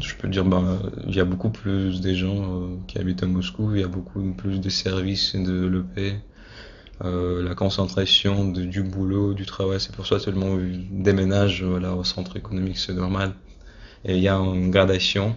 je 0.00 0.14
peux 0.16 0.28
dire, 0.28 0.44
ben, 0.44 0.78
il 1.06 1.14
y 1.14 1.20
a 1.20 1.24
beaucoup 1.24 1.50
plus 1.50 2.00
de 2.00 2.14
gens 2.14 2.62
euh, 2.62 2.76
qui 2.86 2.98
habitent 2.98 3.22
à 3.22 3.26
Moscou, 3.26 3.74
il 3.74 3.80
y 3.80 3.84
a 3.84 3.88
beaucoup 3.88 4.20
plus 4.32 4.60
de 4.60 4.68
services 4.68 5.34
développés, 5.34 6.14
euh, 7.04 7.42
la 7.42 7.54
concentration 7.54 8.44
de, 8.48 8.62
du 8.62 8.82
boulot, 8.82 9.34
du 9.34 9.46
travail, 9.46 9.80
c'est 9.80 9.94
pour 9.94 10.06
ça 10.06 10.16
que 10.16 10.22
tout 10.24 10.30
le 10.30 10.36
monde 10.38 10.60
déménage 10.90 11.62
voilà, 11.62 11.94
au 11.94 12.04
centre 12.04 12.36
économique, 12.36 12.78
c'est 12.78 12.94
normal. 12.94 13.32
Et 14.04 14.16
il 14.16 14.22
y 14.22 14.28
a 14.28 14.36
une 14.36 14.70
gradation, 14.70 15.34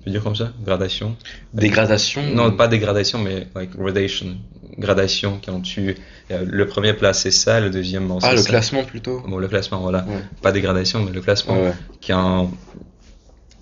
on 0.00 0.04
peut 0.04 0.10
dire 0.10 0.22
comme 0.24 0.34
ça, 0.34 0.52
gradation. 0.64 1.16
Dégradation. 1.54 2.22
Non, 2.34 2.50
pas 2.50 2.66
dégradation, 2.68 3.18
mais 3.20 3.46
like 3.54 3.76
gradation. 3.76 4.36
Gradation, 4.76 5.40
quand 5.44 5.60
tu, 5.60 5.96
euh, 6.30 6.44
le 6.46 6.66
premier 6.66 6.94
place 6.94 7.22
c'est 7.22 7.30
ça, 7.32 7.60
le 7.60 7.68
deuxième 7.70 8.10
Ah, 8.22 8.32
le 8.32 8.38
ça. 8.38 8.48
classement 8.48 8.84
plutôt. 8.84 9.20
Bon, 9.26 9.38
le 9.38 9.48
classement, 9.48 9.80
voilà. 9.80 10.04
Ouais. 10.06 10.22
Pas 10.40 10.52
dégradation, 10.52 11.02
mais 11.04 11.10
le 11.12 11.20
classement. 11.20 11.54
Ouais, 11.54 11.66
ouais. 11.68 11.74
Quand 12.06 12.50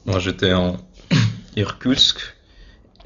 moi 0.04 0.18
j'étais 0.20 0.52
en 0.52 0.76
Irkoutsk 1.56 2.18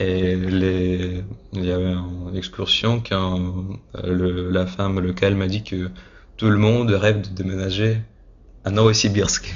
et 0.01 0.35
les... 0.37 1.23
il 1.53 1.65
y 1.65 1.71
avait 1.71 1.93
une 2.31 2.37
excursion 2.37 3.03
quand 3.09 3.39
euh, 3.97 4.15
le... 4.21 4.51
la 4.51 4.67
femme 4.67 4.99
locale 5.01 5.35
m'a 5.37 5.47
dit 5.47 5.63
que 5.63 5.91
tout 6.39 6.49
le 6.49 6.57
monde 6.57 6.91
rêve 6.91 7.21
de 7.21 7.29
déménager 7.41 7.99
à 8.65 8.71
Novosibirsk 8.71 9.55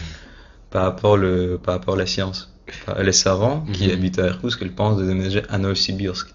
par 0.70 0.82
rapport, 0.84 1.16
le... 1.16 1.58
par 1.64 1.74
rapport 1.74 1.94
à 1.94 1.98
la 1.98 2.06
science. 2.06 2.50
Les 2.98 3.12
savants 3.12 3.58
qui 3.72 3.86
Mhm. 3.88 3.92
habitent 3.94 4.18
à 4.18 4.26
Irkoutsk, 4.28 4.58
ils 4.62 4.72
pensent 4.72 4.98
de 4.98 5.06
déménager 5.06 5.42
à 5.48 5.58
Novosibirsk. 5.58 6.28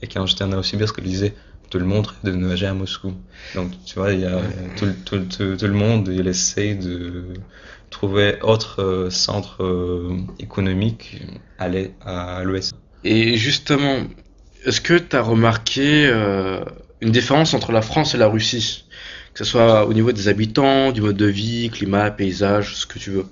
Et 0.00 0.06
quand 0.08 0.24
j'étais 0.26 0.44
à 0.44 0.46
Novosibirsk, 0.46 0.94
ils 0.98 1.04
disaient 1.04 1.34
tout 1.70 1.78
le 1.78 1.84
monde 1.86 2.06
rêve 2.06 2.18
de 2.24 2.30
déménager 2.32 2.66
à 2.66 2.74
Moscou. 2.74 3.12
Donc 3.54 3.70
tu 3.86 3.94
vois, 3.98 4.12
il 4.12 4.20
y 4.20 4.26
a 4.26 4.40
tout, 4.76 4.86
le- 4.86 4.94
tout, 5.06 5.18
tout, 5.34 5.56
tout 5.56 5.66
le 5.66 5.72
monde, 5.72 6.08
il 6.08 6.26
essaye 6.28 6.76
de 6.76 7.34
trouver 7.90 8.38
autre 8.42 8.82
euh, 8.82 9.10
centre 9.10 9.62
euh, 9.62 10.16
économique 10.38 11.22
à 11.58 12.42
l'ouest. 12.44 12.74
Et 13.04 13.36
justement, 13.36 13.98
est-ce 14.64 14.80
que 14.80 14.94
tu 14.94 15.16
as 15.16 15.22
remarqué 15.22 16.06
euh, 16.06 16.64
une 17.00 17.10
différence 17.10 17.54
entre 17.54 17.72
la 17.72 17.82
France 17.82 18.14
et 18.14 18.18
la 18.18 18.28
Russie? 18.28 18.84
Que 19.34 19.44
ce 19.44 19.50
soit 19.50 19.86
au 19.86 19.94
niveau 19.94 20.12
des 20.12 20.28
habitants, 20.28 20.92
du 20.92 21.00
mode 21.00 21.16
de 21.16 21.26
vie, 21.26 21.70
climat, 21.70 22.10
paysage, 22.10 22.76
ce 22.76 22.86
que 22.86 22.98
tu 22.98 23.10
veux. 23.10 23.26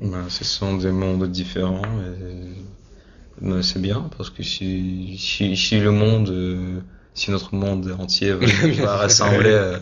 Ben, 0.00 0.28
ce 0.28 0.44
sont 0.44 0.76
des 0.76 0.92
mondes 0.92 1.30
différents 1.30 1.82
et 1.82 3.44
ben, 3.44 3.62
c'est 3.62 3.80
bien 3.80 4.08
parce 4.16 4.30
que 4.30 4.42
si, 4.42 5.16
si, 5.18 5.56
si 5.56 5.80
le 5.80 5.90
monde 5.90 6.28
euh, 6.30 6.80
si 7.14 7.30
notre 7.30 7.54
monde 7.54 7.94
entier 7.98 8.32
va, 8.32 8.96
rassembler 8.96 9.50
euh, 9.50 9.78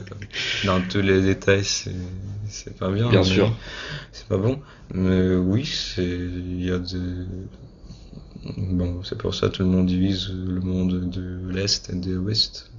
dans 0.64 0.80
tous 0.80 1.00
les 1.00 1.20
détails, 1.20 1.64
c'est 1.64 2.76
pas 2.78 2.90
bien. 2.90 3.08
Bien 3.08 3.22
sûr. 3.22 3.54
C'est 4.12 4.26
pas 4.26 4.38
bon. 4.38 4.60
Mais 4.92 5.34
oui, 5.34 5.70
il 5.98 6.64
y 6.64 6.70
a 6.70 6.78
des 6.78 6.96
bon, 8.56 9.02
c'est 9.02 9.18
pour 9.18 9.34
ça 9.34 9.48
que 9.48 9.56
tout 9.56 9.62
le 9.62 9.68
monde 9.68 9.86
divise 9.86 10.30
le 10.30 10.60
monde 10.60 11.10
de 11.10 11.50
l'est 11.50 11.90
et 11.90 11.96
de 11.96 12.14
l'ouest 12.14 12.70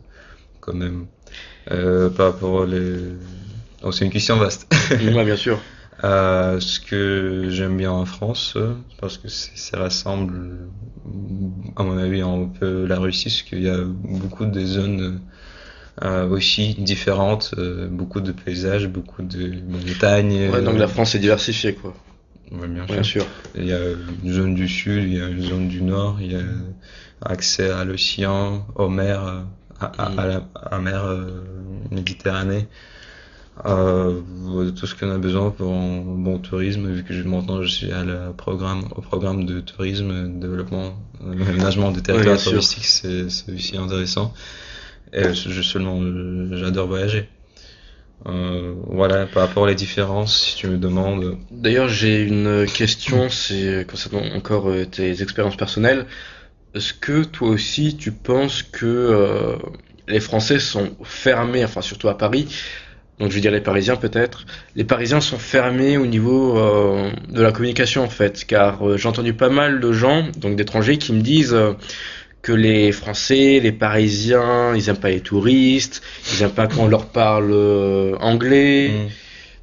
quand 0.59 0.73
même. 0.73 1.07
Euh, 1.71 2.09
par 2.09 2.33
rapport 2.33 2.65
les 2.65 2.97
donc 3.81 3.93
c'est 3.93 4.05
une 4.05 4.11
question 4.11 4.37
vaste. 4.37 4.71
oui, 4.91 5.23
bien 5.23 5.35
sûr. 5.35 5.59
Euh, 6.01 6.61
ce 6.61 6.79
que 6.79 7.47
j'aime 7.49 7.75
bien 7.75 7.91
en 7.91 8.05
France, 8.05 8.57
parce 9.01 9.17
que 9.17 9.27
ça 9.27 9.79
rassemble, 9.79 10.69
à 11.75 11.83
mon 11.83 11.97
avis, 11.97 12.21
un 12.21 12.49
peu 12.57 12.85
la 12.85 12.97
Russie, 12.97 13.25
parce 13.25 13.41
qu'il 13.41 13.63
y 13.63 13.69
a 13.69 13.83
beaucoup 13.83 14.45
de 14.45 14.65
zones 14.65 15.19
euh, 16.01 16.29
aussi 16.29 16.75
différentes, 16.75 17.53
euh, 17.57 17.89
beaucoup 17.89 18.21
de 18.21 18.31
paysages, 18.31 18.87
beaucoup 18.87 19.21
de 19.21 19.51
montagnes. 19.67 20.49
Ouais, 20.49 20.61
donc 20.61 20.77
la 20.77 20.87
France 20.87 21.15
est 21.15 21.19
diversifiée, 21.19 21.73
quoi. 21.73 21.93
Bien, 22.51 23.03
sûr. 23.03 23.25
Il 23.55 23.65
y 23.65 23.73
a 23.73 23.79
une 24.23 24.31
zone 24.31 24.55
du 24.55 24.67
sud, 24.67 25.03
il 25.03 25.17
y 25.17 25.21
a 25.21 25.27
une 25.27 25.41
zone 25.41 25.67
du 25.67 25.81
nord, 25.81 26.17
il 26.19 26.31
y 26.31 26.35
a 26.35 26.43
accès 27.21 27.69
à 27.69 27.83
l'océan, 27.83 28.65
aux 28.75 28.89
mers, 28.89 29.21
à, 29.79 29.85
à, 29.85 30.21
à 30.21 30.27
la 30.27 30.47
à 30.55 30.79
mer 30.79 31.03
Méditerranée. 31.91 32.67
Euh, 33.65 34.21
tout 34.71 34.85
ce 34.85 34.95
qu'on 34.95 35.11
a 35.11 35.17
besoin 35.17 35.51
pour 35.51 35.73
un 35.73 36.01
bon 36.01 36.39
tourisme, 36.39 36.89
vu 36.89 37.03
que 37.03 37.13
maintenant 37.23 37.61
je 37.61 37.67
suis 37.67 37.91
à 37.91 38.05
la 38.05 38.31
programme, 38.31 38.85
au 38.95 39.01
programme 39.01 39.45
de 39.45 39.59
tourisme, 39.59 40.39
développement, 40.39 40.93
aménagement 41.21 41.91
des 41.91 42.01
territoires 42.01 42.41
touristiques, 42.41 42.85
c'est 42.85 43.25
aussi 43.53 43.77
intéressant. 43.77 44.33
Et 45.11 45.33
je, 45.33 45.61
seulement, 45.61 45.99
j'adore 46.55 46.87
voyager. 46.87 47.27
Euh, 48.25 48.73
voilà, 48.87 49.25
par 49.27 49.47
rapport 49.47 49.63
aux 49.63 49.73
différences, 49.73 50.43
si 50.43 50.55
tu 50.57 50.67
me 50.67 50.77
demandes. 50.77 51.37
D'ailleurs, 51.51 51.87
j'ai 51.87 52.21
une 52.21 52.65
question, 52.65 53.29
c'est 53.29 53.85
concernant 53.89 54.23
encore 54.35 54.69
euh, 54.69 54.85
tes 54.85 55.21
expériences 55.21 55.55
personnelles. 55.55 56.05
Est-ce 56.75 56.93
que 56.93 57.23
toi 57.23 57.49
aussi, 57.49 57.95
tu 57.95 58.11
penses 58.11 58.61
que 58.61 58.85
euh, 58.85 59.55
les 60.07 60.19
Français 60.19 60.59
sont 60.59 60.95
fermés, 61.03 61.63
enfin 61.63 61.81
surtout 61.81 62.09
à 62.09 62.17
Paris, 62.17 62.47
donc 63.19 63.31
je 63.31 63.35
veux 63.35 63.41
dire 63.41 63.51
les 63.51 63.61
Parisiens 63.61 63.95
peut-être. 63.95 64.45
Les 64.75 64.83
Parisiens 64.83 65.21
sont 65.21 65.39
fermés 65.39 65.97
au 65.97 66.05
niveau 66.05 66.57
euh, 66.57 67.11
de 67.29 67.41
la 67.41 67.51
communication 67.51 68.03
en 68.03 68.09
fait, 68.09 68.45
car 68.45 68.97
j'ai 68.97 69.07
entendu 69.07 69.33
pas 69.33 69.49
mal 69.49 69.79
de 69.79 69.91
gens, 69.93 70.27
donc 70.37 70.55
d'étrangers, 70.57 70.97
qui 70.97 71.13
me 71.13 71.21
disent 71.21 71.57
que 72.41 72.51
les 72.53 72.91
Français, 72.91 73.59
les 73.61 73.71
Parisiens, 73.71 74.75
ils 74.75 74.89
aiment 74.89 74.97
pas 74.97 75.09
les 75.09 75.21
touristes, 75.21 76.01
ils 76.33 76.43
aiment 76.43 76.51
pas 76.51 76.67
quand 76.67 76.83
on 76.83 76.87
leur 76.87 77.07
parle 77.07 77.53
anglais. 78.19 78.89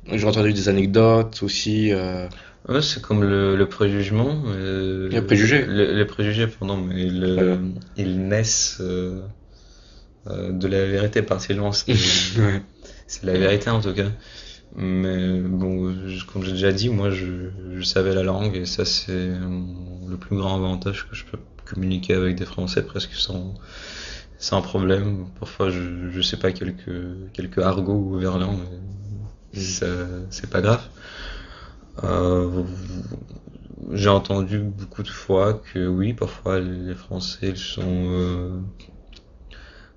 Mm. 0.09 0.17
J'ai 0.17 0.27
entendu 0.27 0.53
des 0.53 0.69
anecdotes 0.69 1.43
aussi. 1.43 1.93
Ouais, 1.95 2.83
c'est 2.83 3.01
comme 3.01 3.23
le, 3.23 3.57
le 3.57 3.69
préjugement. 3.69 4.43
le 4.47 5.21
préjugé. 5.21 5.65
Le, 5.67 6.05
préjugé, 6.05 6.47
pardon, 6.47 6.77
mais 6.77 7.07
le, 7.07 7.59
ils 7.97 8.21
naissent 8.29 8.81
de 8.81 10.69
la 10.69 10.87
vérité 10.87 11.23
partiellement. 11.23 11.71
ouais. 11.89 12.63
C'est 13.07 13.25
la 13.25 13.39
vérité 13.39 13.71
en 13.71 13.81
tout 13.81 13.95
cas. 13.95 14.11
Mais 14.77 15.41
bon, 15.41 15.95
comme 16.31 16.45
j'ai 16.45 16.53
déjà 16.53 16.73
dit, 16.73 16.91
moi 16.91 17.11
je, 17.11 17.49
je, 17.77 17.83
savais 17.83 18.15
la 18.15 18.23
langue 18.23 18.57
et 18.57 18.67
ça 18.67 18.85
c'est 18.85 19.31
le 20.09 20.17
plus 20.19 20.37
grand 20.37 20.57
avantage 20.57 21.09
que 21.09 21.17
je 21.17 21.25
peux 21.25 21.39
communiquer 21.67 22.15
avec 22.15 22.37
des 22.37 22.47
Français 22.47 22.83
presque 22.85 23.15
sans, 23.15 24.63
problème. 24.63 25.27
Parfois 25.39 25.71
je, 25.71 26.11
je 26.11 26.21
sais 26.23 26.39
pas 26.39 26.53
quelques, 26.53 27.33
quelques 27.33 27.59
argots 27.59 27.95
ou 27.95 28.19
verlan, 28.19 28.57
mais 29.53 29.61
c'est 29.61 30.51
pas 30.51 30.61
grave. 30.61 30.83
Euh, 32.05 32.65
j'ai 33.93 34.09
entendu 34.09 34.59
beaucoup 34.59 35.03
de 35.03 35.09
fois 35.09 35.55
que 35.73 35.87
oui, 35.87 36.13
parfois 36.13 36.61
les 36.61 36.95
Français 36.95 37.55
sont 37.57 37.83
euh, 37.87 38.61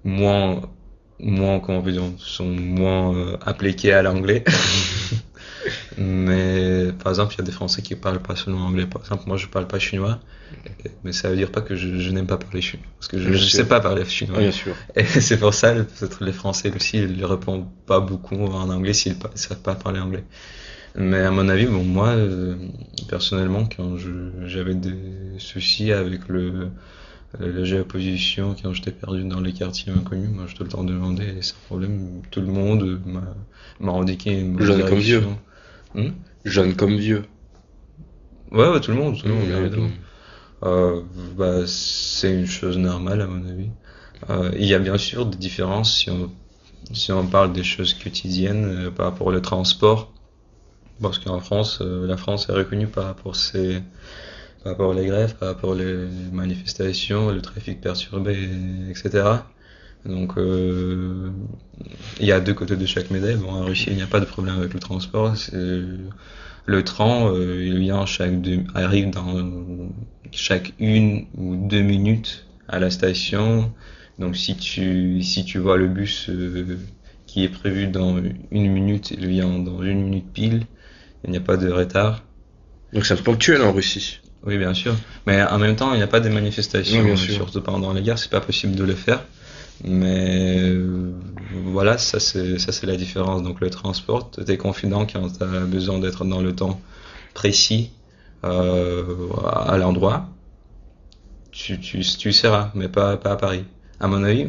moins 0.04 0.62
moins, 1.20 1.60
comment 1.60 1.82
dire, 1.82 2.04
sont 2.18 2.46
moins 2.46 3.38
appliqués 3.46 3.94
à 3.94 4.02
l'anglais. 4.02 4.44
mais 5.98 6.92
par 7.04 7.12
exemple, 7.12 7.34
il 7.36 7.38
y 7.40 7.42
a 7.42 7.44
des 7.44 7.52
Français 7.52 7.82
qui 7.82 7.96
parlent 7.96 8.22
pas 8.22 8.36
seulement 8.36 8.66
anglais. 8.66 8.86
Par 8.86 9.02
exemple, 9.02 9.24
moi, 9.28 9.38
je 9.38 9.48
parle 9.48 9.68
pas 9.68 9.80
chinois, 9.80 10.20
mais 11.04 11.12
ça 11.12 11.30
veut 11.30 11.36
dire 11.36 11.52
pas 11.52 11.62
que 11.62 11.76
je, 11.76 12.00
je 12.00 12.12
n'aime 12.12 12.28
pas 12.28 12.38
parler 12.38 12.62
chinois, 12.62 12.86
parce 12.98 13.08
que 13.08 13.20
je, 13.20 13.30
ne 13.30 13.38
sais 13.38 13.68
pas 13.68 13.80
parler 13.80 14.06
chinois. 14.06 14.40
Bien 14.40 14.52
sûr. 14.52 14.76
Et 14.96 15.06
c'est 15.06 15.38
pour 15.38 15.54
ça, 15.54 15.74
peut-être 15.74 16.24
les 16.24 16.34
Français 16.34 16.72
aussi, 16.76 16.98
ils 16.98 17.26
répondent 17.26 17.68
pas 17.86 18.00
beaucoup 18.00 18.36
en 18.36 18.70
anglais 18.70 18.94
s'ils 18.94 19.14
ne 19.14 19.38
savent 19.38 19.62
pas 19.62 19.76
parler 19.76 20.00
anglais. 20.00 20.24
Mais 20.96 21.20
à 21.20 21.32
mon 21.32 21.48
avis, 21.50 21.68
bon, 21.68 21.84
moi, 21.84 22.10
euh, 22.10 22.56
personnellement, 23.08 23.68
quand 23.76 23.98
j'avais 24.46 24.76
des 24.76 24.96
soucis 25.38 25.92
avec 25.92 26.28
le 26.28 26.70
la 27.38 27.64
géoposition 27.64 28.56
quand 28.62 28.74
j'étais 28.74 28.92
perdu 28.92 29.24
dans 29.24 29.40
les 29.40 29.54
quartiers 29.54 29.92
inconnus, 29.92 30.30
moi 30.34 30.46
je 30.48 30.56
te 30.56 30.64
le 30.64 30.70
temps 30.70 30.84
demandé 30.84 31.26
et 31.38 31.42
sans 31.42 31.58
problème, 31.68 32.22
tout 32.32 32.42
le 32.42 32.48
monde 32.48 33.00
m'a 33.80 33.92
indiqué 33.92 34.32
une 34.32 34.58
comme 34.58 35.00
vieux. 35.00 35.24
Hmm 35.94 36.12
Jeune 36.46 36.76
comme 36.76 36.98
vieux. 36.98 37.26
Ouais, 38.52 38.70
ouais, 38.70 38.80
tout 38.80 38.92
le 38.92 38.98
monde, 38.98 39.18
tout 39.20 39.28
le 39.28 39.34
monde, 39.34 39.92
Euh, 40.64 41.02
bah, 41.38 41.66
c'est 41.68 42.34
une 42.34 42.46
chose 42.46 42.78
normale 42.78 43.22
à 43.22 43.28
mon 43.28 43.48
avis. 43.48 43.70
Euh, 44.30 44.52
il 44.58 44.66
y 44.66 44.74
a 44.74 44.80
bien 44.80 44.98
sûr 44.98 45.26
des 45.26 45.38
différences 45.38 45.96
si 45.96 46.10
on, 46.10 46.30
si 46.94 47.12
on 47.12 47.26
parle 47.28 47.54
des 47.54 47.64
choses 47.64 47.94
quotidiennes 47.94 48.66
euh, 48.66 48.92
par 48.92 49.08
rapport 49.12 49.28
au 49.28 49.40
transport. 49.40 50.14
Parce 51.02 51.20
qu'en 51.20 51.40
France, 51.40 51.82
la 51.82 52.18
France 52.18 52.50
est 52.50 52.54
reconnue 52.54 52.88
par 52.88 53.06
rapport 53.06 53.36
ses 53.36 53.82
par 54.64 54.74
rapport 54.74 54.90
aux 54.90 54.96
grèves, 54.96 55.36
par 55.36 55.50
rapport 55.50 55.72
aux 55.72 56.34
manifestations, 56.34 57.32
le 57.32 57.42
trafic 57.42 57.82
perturbé, 57.82 58.50
etc. 58.90 59.46
Donc 60.06 60.38
euh, 60.38 61.30
il 62.20 62.26
y 62.26 62.32
a 62.32 62.40
deux 62.40 62.54
côtés 62.54 62.76
de 62.76 62.86
chaque 62.86 63.12
médaille. 63.12 63.36
Bon, 63.36 63.52
en 63.52 63.66
Russie, 63.66 63.88
il 63.90 63.96
n'y 63.96 64.02
a 64.02 64.08
pas 64.08 64.20
de 64.20 64.26
problème 64.26 64.58
avec 64.58 64.74
le 64.74 64.80
transport. 64.80 65.34
Le 66.66 66.84
train, 66.84 67.34
euh, 67.34 67.66
il 67.66 67.80
vient 67.80 68.06
chaque 68.06 68.42
deux, 68.42 68.64
arrive 68.76 69.10
dans 69.10 69.90
chaque 70.32 70.74
une 70.80 71.26
ou 71.36 71.56
deux 71.56 71.82
minutes 71.82 72.46
à 72.68 72.80
la 72.80 72.90
station. 72.92 73.74
Donc 74.20 74.36
si 74.36 74.56
tu 74.56 75.22
si 75.24 75.46
tu 75.46 75.58
vois 75.58 75.78
le 75.78 75.88
bus 75.88 76.30
euh, 76.30 76.78
qui 77.26 77.44
est 77.44 77.50
prévu 77.50 77.88
dans 77.88 78.22
une 78.52 78.72
minute, 78.72 79.12
il 79.12 79.28
vient 79.28 79.60
dans 79.60 79.82
une 79.82 80.04
minute 80.04 80.32
pile. 80.32 80.66
Il 81.24 81.32
n'y 81.32 81.38
a 81.38 81.42
pas 81.42 81.58
de 81.58 81.70
retard. 81.70 82.24
Donc 82.94 83.06
c'est 83.06 83.22
ponctuel 83.22 83.62
en 83.62 83.74
Russie. 83.74 84.20
Oui, 84.44 84.58
bien 84.58 84.74
sûr. 84.74 84.96
Mais 85.28 85.44
en 85.44 85.58
même 85.58 85.76
temps, 85.76 85.94
il 85.94 85.98
n'y 85.98 86.04
a 86.04 86.08
pas 86.08 86.22
de 86.22 86.30
manifestations, 86.30 87.16
surtout 87.18 87.62
pendant 87.62 87.92
les 87.94 88.02
guerres, 88.02 88.18
c'est 88.18 88.32
pas 88.32 88.40
possible 88.40 88.76
de 88.76 88.84
le 88.84 88.96
faire. 88.96 89.26
Mais 89.84 90.60
euh, 90.70 91.14
voilà, 91.66 91.98
ça 91.98 92.20
c'est 92.20 92.84
la 92.84 92.96
différence. 92.96 93.44
Donc 93.44 93.62
le 93.62 93.70
transport, 93.70 94.32
tu 94.32 94.50
es 94.50 94.58
confident 94.58 95.06
quand 95.06 95.38
tu 95.38 95.44
as 95.44 95.66
besoin 95.66 96.00
d'être 96.00 96.26
dans 96.26 96.42
le 96.42 96.56
temps 96.56 96.80
précis 97.34 97.92
euh, 98.44 99.30
à 99.66 99.78
l'endroit, 99.78 100.30
tu, 101.52 101.80
tu, 101.80 102.02
tu 102.02 102.32
seras, 102.32 102.72
mais 102.76 102.88
pas, 102.88 103.18
pas 103.18 103.32
à 103.32 103.36
Paris. 103.36 103.66
À 104.00 104.08
mon 104.08 104.24
avis, 104.24 104.48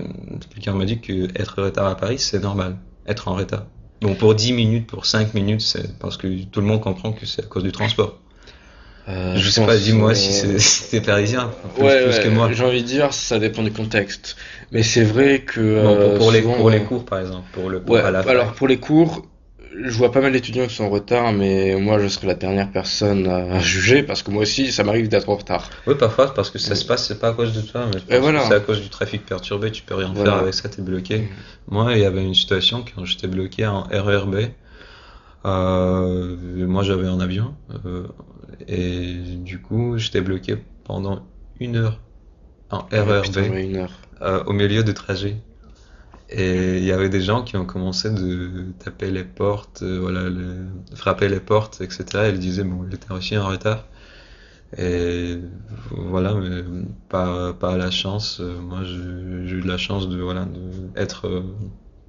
quelqu'un 0.54 0.74
m'a 0.74 0.84
dit 0.84 1.00
que 1.00 1.28
être 1.40 1.60
en 1.60 1.64
retard 1.64 1.86
à 1.86 1.96
Paris, 1.96 2.18
c'est 2.18 2.40
normal. 2.40 2.76
Être 3.06 3.28
en 3.28 3.34
retard. 3.34 3.66
Bon, 4.00 4.14
pour 4.14 4.34
10 4.34 4.52
minutes, 4.52 4.86
pour 4.86 5.06
5 5.06 5.34
minutes, 5.34 5.60
c'est 5.60 5.98
parce 5.98 6.16
que 6.16 6.44
tout 6.44 6.60
le 6.60 6.66
monde 6.66 6.80
comprend 6.80 7.12
que 7.12 7.26
c'est 7.26 7.44
à 7.44 7.46
cause 7.46 7.64
du 7.64 7.72
transport. 7.72 8.18
Euh, 9.08 9.34
je 9.36 9.50
sais 9.50 9.64
pas, 9.64 9.76
dis-moi 9.76 10.14
si 10.14 10.32
c'était 10.32 11.00
parisien, 11.04 11.50
plus, 11.74 11.84
que 11.84 12.28
moi. 12.28 12.50
J'ai 12.52 12.64
envie 12.64 12.82
de 12.82 12.86
dire, 12.86 13.12
ça 13.12 13.38
dépend 13.38 13.62
du 13.62 13.72
contexte. 13.72 14.36
Mais 14.72 14.82
c'est 14.82 15.04
vrai 15.04 15.40
que. 15.40 16.16
pour, 16.18 16.30
les, 16.30 16.42
pour 16.42 16.70
les 16.70 16.82
cours, 16.82 17.04
par 17.04 17.20
exemple. 17.20 17.48
Pour 17.52 17.70
le 17.70 17.82
ouais, 17.88 18.00
alors, 18.00 18.52
pour 18.52 18.68
les 18.68 18.78
cours, 18.78 19.26
je 19.82 19.96
vois 19.96 20.12
pas 20.12 20.20
mal 20.20 20.32
d'étudiants 20.32 20.66
qui 20.66 20.74
sont 20.74 20.84
en 20.84 20.90
retard, 20.90 21.32
mais 21.32 21.76
moi, 21.76 21.98
je 21.98 22.08
serai 22.08 22.26
la 22.26 22.34
dernière 22.34 22.70
personne 22.70 23.26
à 23.26 23.58
juger 23.60 24.02
parce 24.02 24.22
que 24.22 24.30
moi 24.30 24.42
aussi, 24.42 24.72
ça 24.72 24.84
m'arrive 24.84 25.08
d'être 25.08 25.28
en 25.28 25.36
retard. 25.36 25.70
Oui, 25.86 25.94
parfois, 25.98 26.32
parce 26.34 26.50
que 26.50 26.58
ça 26.58 26.74
se 26.74 26.84
passe, 26.84 27.06
c'est 27.06 27.18
pas 27.18 27.28
à 27.28 27.32
cause 27.32 27.54
de 27.54 27.60
toi, 27.62 27.86
mais 27.92 28.00
c'est 28.08 28.54
à 28.54 28.60
cause 28.60 28.80
du 28.80 28.88
trafic 28.88 29.24
perturbé, 29.24 29.70
tu 29.70 29.82
peux 29.82 29.94
rien 29.94 30.14
faire 30.14 30.34
avec 30.34 30.54
ça, 30.54 30.68
t'es 30.68 30.82
bloqué. 30.82 31.28
Moi, 31.68 31.94
il 31.94 32.00
y 32.00 32.04
avait 32.04 32.22
une 32.22 32.34
situation 32.34 32.84
quand 32.94 33.04
j'étais 33.04 33.28
bloqué 33.28 33.66
en 33.66 33.82
RERB. 33.82 34.50
Euh, 35.46 36.36
moi, 36.66 36.82
j'avais 36.82 37.06
un 37.06 37.20
avion. 37.20 37.54
Euh, 37.86 38.04
et 38.68 39.14
du 39.36 39.60
coup, 39.60 39.98
j'étais 39.98 40.20
bloqué 40.20 40.56
pendant 40.84 41.26
une 41.58 41.76
heure 41.76 42.00
en 42.70 42.86
ah, 42.92 43.02
RERB 43.02 43.36
euh, 44.22 44.44
au 44.44 44.52
milieu 44.52 44.82
de 44.82 44.92
trajet. 44.92 45.36
Et 46.32 46.78
il 46.78 46.84
y 46.84 46.92
avait 46.92 47.08
des 47.08 47.20
gens 47.20 47.42
qui 47.42 47.56
ont 47.56 47.66
commencé 47.66 48.08
de 48.08 48.66
taper 48.78 49.10
les 49.10 49.24
portes, 49.24 49.82
euh, 49.82 49.98
voilà, 50.00 50.30
frapper 50.94 51.28
les 51.28 51.40
portes, 51.40 51.80
etc. 51.80 52.04
Et 52.26 52.28
ils 52.30 52.38
disaient, 52.38 52.62
bon, 52.62 52.86
il 52.88 52.94
était 52.94 53.12
aussi 53.12 53.36
en 53.36 53.48
retard. 53.48 53.86
Et 54.78 55.38
voilà, 55.90 56.34
mais 56.34 56.62
par, 57.08 57.56
par 57.58 57.76
la 57.76 57.90
chance, 57.90 58.38
euh, 58.40 58.60
moi 58.60 58.84
j'ai 58.84 59.56
eu 59.56 59.60
de 59.62 59.66
la 59.66 59.78
chance 59.78 60.08
de 60.08 60.20
voilà 60.20 60.44
de 60.44 60.60
être 60.96 61.26
euh, 61.26 61.42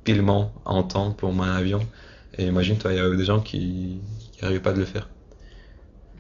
pilement 0.04 0.54
en 0.66 0.84
temps 0.84 1.12
pour 1.12 1.34
mon 1.34 1.44
avion. 1.44 1.80
Et 2.38 2.46
imagine, 2.46 2.78
toi, 2.78 2.94
il 2.94 2.98
y 2.98 3.00
a 3.00 3.10
des 3.10 3.26
gens 3.26 3.40
qui 3.42 4.00
qui 4.32 4.44
n'arrivent 4.44 4.62
pas 4.62 4.74
de 4.74 4.80
le 4.80 4.86
faire. 4.86 5.10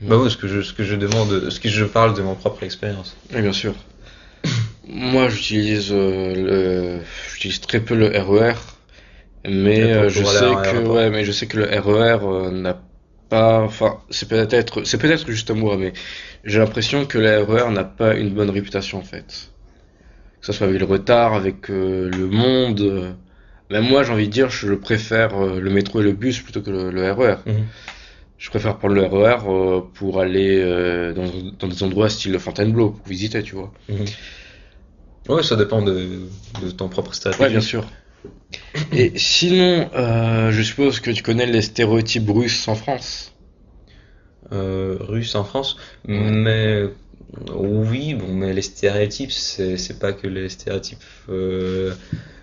Bah 0.02 0.18
oui, 0.18 0.32
ce 0.32 0.38
que 0.38 0.48
je, 0.48 0.62
ce 0.62 0.74
que 0.74 0.84
je 0.84 0.96
demande, 0.96 1.50
ce 1.50 1.60
que 1.60 1.70
je 1.70 1.86
parle 1.86 2.16
de 2.16 2.22
mon 2.22 2.36
propre 2.36 2.64
expérience. 2.64 3.16
Oui, 3.34 3.42
bien 3.42 3.54
sûr. 3.54 3.74
Moi, 4.88 5.30
j'utilise 5.30 5.90
euh, 5.92 6.34
le... 6.36 7.00
j'utilise 7.34 7.62
très 7.62 7.80
peu 7.80 7.96
le 7.96 8.08
RER, 8.08 8.54
mais 9.48 9.78
Et 9.80 9.94
pour- 9.94 10.04
euh, 10.04 10.10
je 10.10 10.24
sais 10.24 10.46
que 10.72 10.88
ouais, 10.88 11.10
mais 11.12 11.24
je 11.24 11.32
sais 11.32 11.48
que 11.48 11.58
le 11.58 11.66
RER 11.66 12.18
euh, 12.24 12.52
n'a 12.52 12.82
pas, 13.30 13.62
enfin, 13.62 14.00
c'est 14.10 14.28
peut-être, 14.28 14.84
c'est 14.84 14.98
peut-être 14.98 15.30
juste 15.30 15.50
à 15.52 15.54
moi, 15.54 15.78
mais 15.78 15.94
j'ai 16.44 16.60
l'impression 16.60 17.06
que 17.06 17.18
le 17.20 17.44
RER 17.44 17.72
n'a 17.72 17.84
pas 17.84 18.16
une 18.16 18.32
bonne 18.32 18.50
réputation 18.50 18.98
en 18.98 19.04
fait. 19.04 19.50
Que 20.42 20.48
ce 20.48 20.54
soit 20.54 20.66
avec 20.68 20.80
le 20.80 20.86
retard, 20.86 21.34
avec 21.36 21.70
euh, 21.70 22.10
le 22.10 22.28
monde. 22.28 23.16
Même 23.70 23.84
moi, 23.88 24.04
j'ai 24.04 24.12
envie 24.12 24.28
de 24.28 24.34
dire, 24.34 24.50
je 24.50 24.74
préfère 24.74 25.38
le 25.40 25.70
métro 25.70 26.02
et 26.02 26.04
le 26.04 26.12
bus 26.14 26.42
plutôt 26.42 26.62
que 26.62 26.72
le, 26.72 26.90
le 26.92 27.12
RER. 27.12 27.36
Je 28.42 28.50
préfère 28.50 28.80
prendre 28.80 28.96
le 28.96 29.06
RER 29.06 29.38
euh, 29.48 29.82
pour 29.94 30.20
aller 30.20 30.58
euh, 30.60 31.14
dans, 31.14 31.30
dans 31.60 31.68
des 31.68 31.84
endroits 31.84 32.10
style 32.10 32.40
Fontainebleau 32.40 32.90
pour 32.90 33.08
visiter, 33.08 33.44
tu 33.44 33.54
vois. 33.54 33.72
Mhm. 33.88 34.06
Ouais, 35.30 35.44
ça 35.44 35.56
dépend 35.56 35.84
de, 35.84 36.24
de 36.64 36.72
ton 36.72 36.90
propre 36.90 37.14
stratégie. 37.14 37.44
Ouais, 37.44 37.50
bien 37.52 37.62
sûr. 37.62 37.86
Et 38.94 39.14
sinon, 39.16 39.92
euh, 39.94 40.52
je 40.52 40.62
suppose 40.64 41.00
que 41.00 41.12
tu 41.12 41.22
connais 41.22 41.46
les 41.46 41.62
stéréotypes 41.62 42.28
russes 42.30 42.68
en 42.68 42.74
France. 42.74 43.32
Euh, 44.52 44.98
russe 45.00 45.36
en 45.36 45.44
France, 45.44 45.78
Ouais. 46.08 46.32
mais 46.32 46.84
oui, 47.56 48.16
bon, 48.16 48.34
mais 48.34 48.54
les 48.54 48.64
stéréotypes, 48.64 49.32
c'est 49.32 50.00
pas 50.00 50.14
que 50.14 50.26
les 50.28 50.50
stéréotypes. 50.50 51.04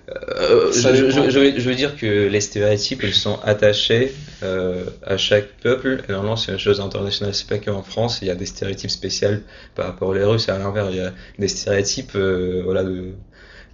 Euh, 0.09 0.73
je, 0.73 0.89
dépend. 0.89 1.25
je- 1.25 1.31
je 1.31 1.39
veux, 1.39 1.59
je 1.59 1.69
veux 1.69 1.75
dire 1.75 1.97
que 1.97 2.29
les 2.29 2.41
stéréotypes, 2.41 3.03
ils 3.03 3.15
sont 3.15 3.39
attachés 3.45 4.13
euh, 4.43 4.85
à 5.05 5.17
chaque 5.17 5.49
peuple. 5.63 6.03
Et 6.09 6.13
normalement, 6.13 6.37
c'est 6.37 6.53
une 6.53 6.59
chose 6.59 6.81
internationale. 6.81 7.35
C'est 7.35 7.49
pas 7.49 7.59
qu'en 7.59 7.83
France, 7.83 8.19
il 8.23 8.29
y 8.29 8.31
a 8.31 8.35
des 8.35 8.47
stéréotypes 8.47 8.91
spéciaux 8.91 9.29
par 9.75 9.87
rapport 9.87 10.09
aux 10.09 10.31
Russes. 10.31 10.49
À 10.49 10.59
l'inverse, 10.59 10.89
il 10.93 10.97
y 10.99 11.01
a 11.01 11.13
des 11.39 11.49
stéréotypes, 11.49 12.13
euh, 12.17 12.63
voilà, 12.65 12.85
de, 12.85 13.13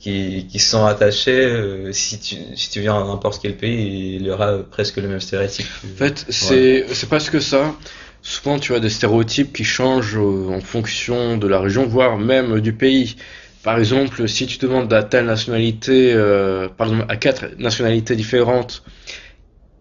qui, 0.01 0.47
qui 0.51 0.59
sont 0.59 0.85
attachés. 0.85 1.89
si 1.93 2.19
tu, 2.19 2.37
si 2.57 2.71
tu 2.71 2.81
viens 2.81 2.95
dans 2.95 3.09
n'importe 3.09 3.41
quel 3.43 3.57
pays, 3.57 4.17
il 4.17 4.27
y 4.27 4.31
aura 4.31 4.59
presque 4.71 4.97
le 4.97 5.09
même 5.09 5.21
stéréotype. 5.21 5.67
En 5.95 5.97
fait, 5.97 6.25
c'est 6.29 6.87
c'est 6.93 7.09
pas 7.09 7.21
ce 7.21 7.31
que 7.31 7.41
ça. 7.41 7.75
Souvent, 8.23 8.59
tu 8.59 8.75
as 8.75 8.81
des 8.81 8.89
stéréotypes 8.89 9.53
qui 9.53 9.65
changent 9.65 10.17
en 10.17 10.61
fonction 10.61 11.37
de 11.37 11.47
la 11.47 11.61
région, 11.61 11.87
voire 11.87 12.17
même 12.19 12.61
du 12.61 12.73
pays. 12.73 13.17
Par 13.65 13.79
exemple, 13.79 14.29
si 14.29 14.47
tu 14.47 14.59
demandes 14.59 14.93
à 14.93 15.03
telle 15.03 15.25
nationalité, 15.27 16.13
euh, 16.15 16.69
par 16.69 16.89
exemple 16.89 17.07
à 17.09 17.17
quatre 17.17 17.47
nationalités 17.59 18.15
différentes, 18.15 18.83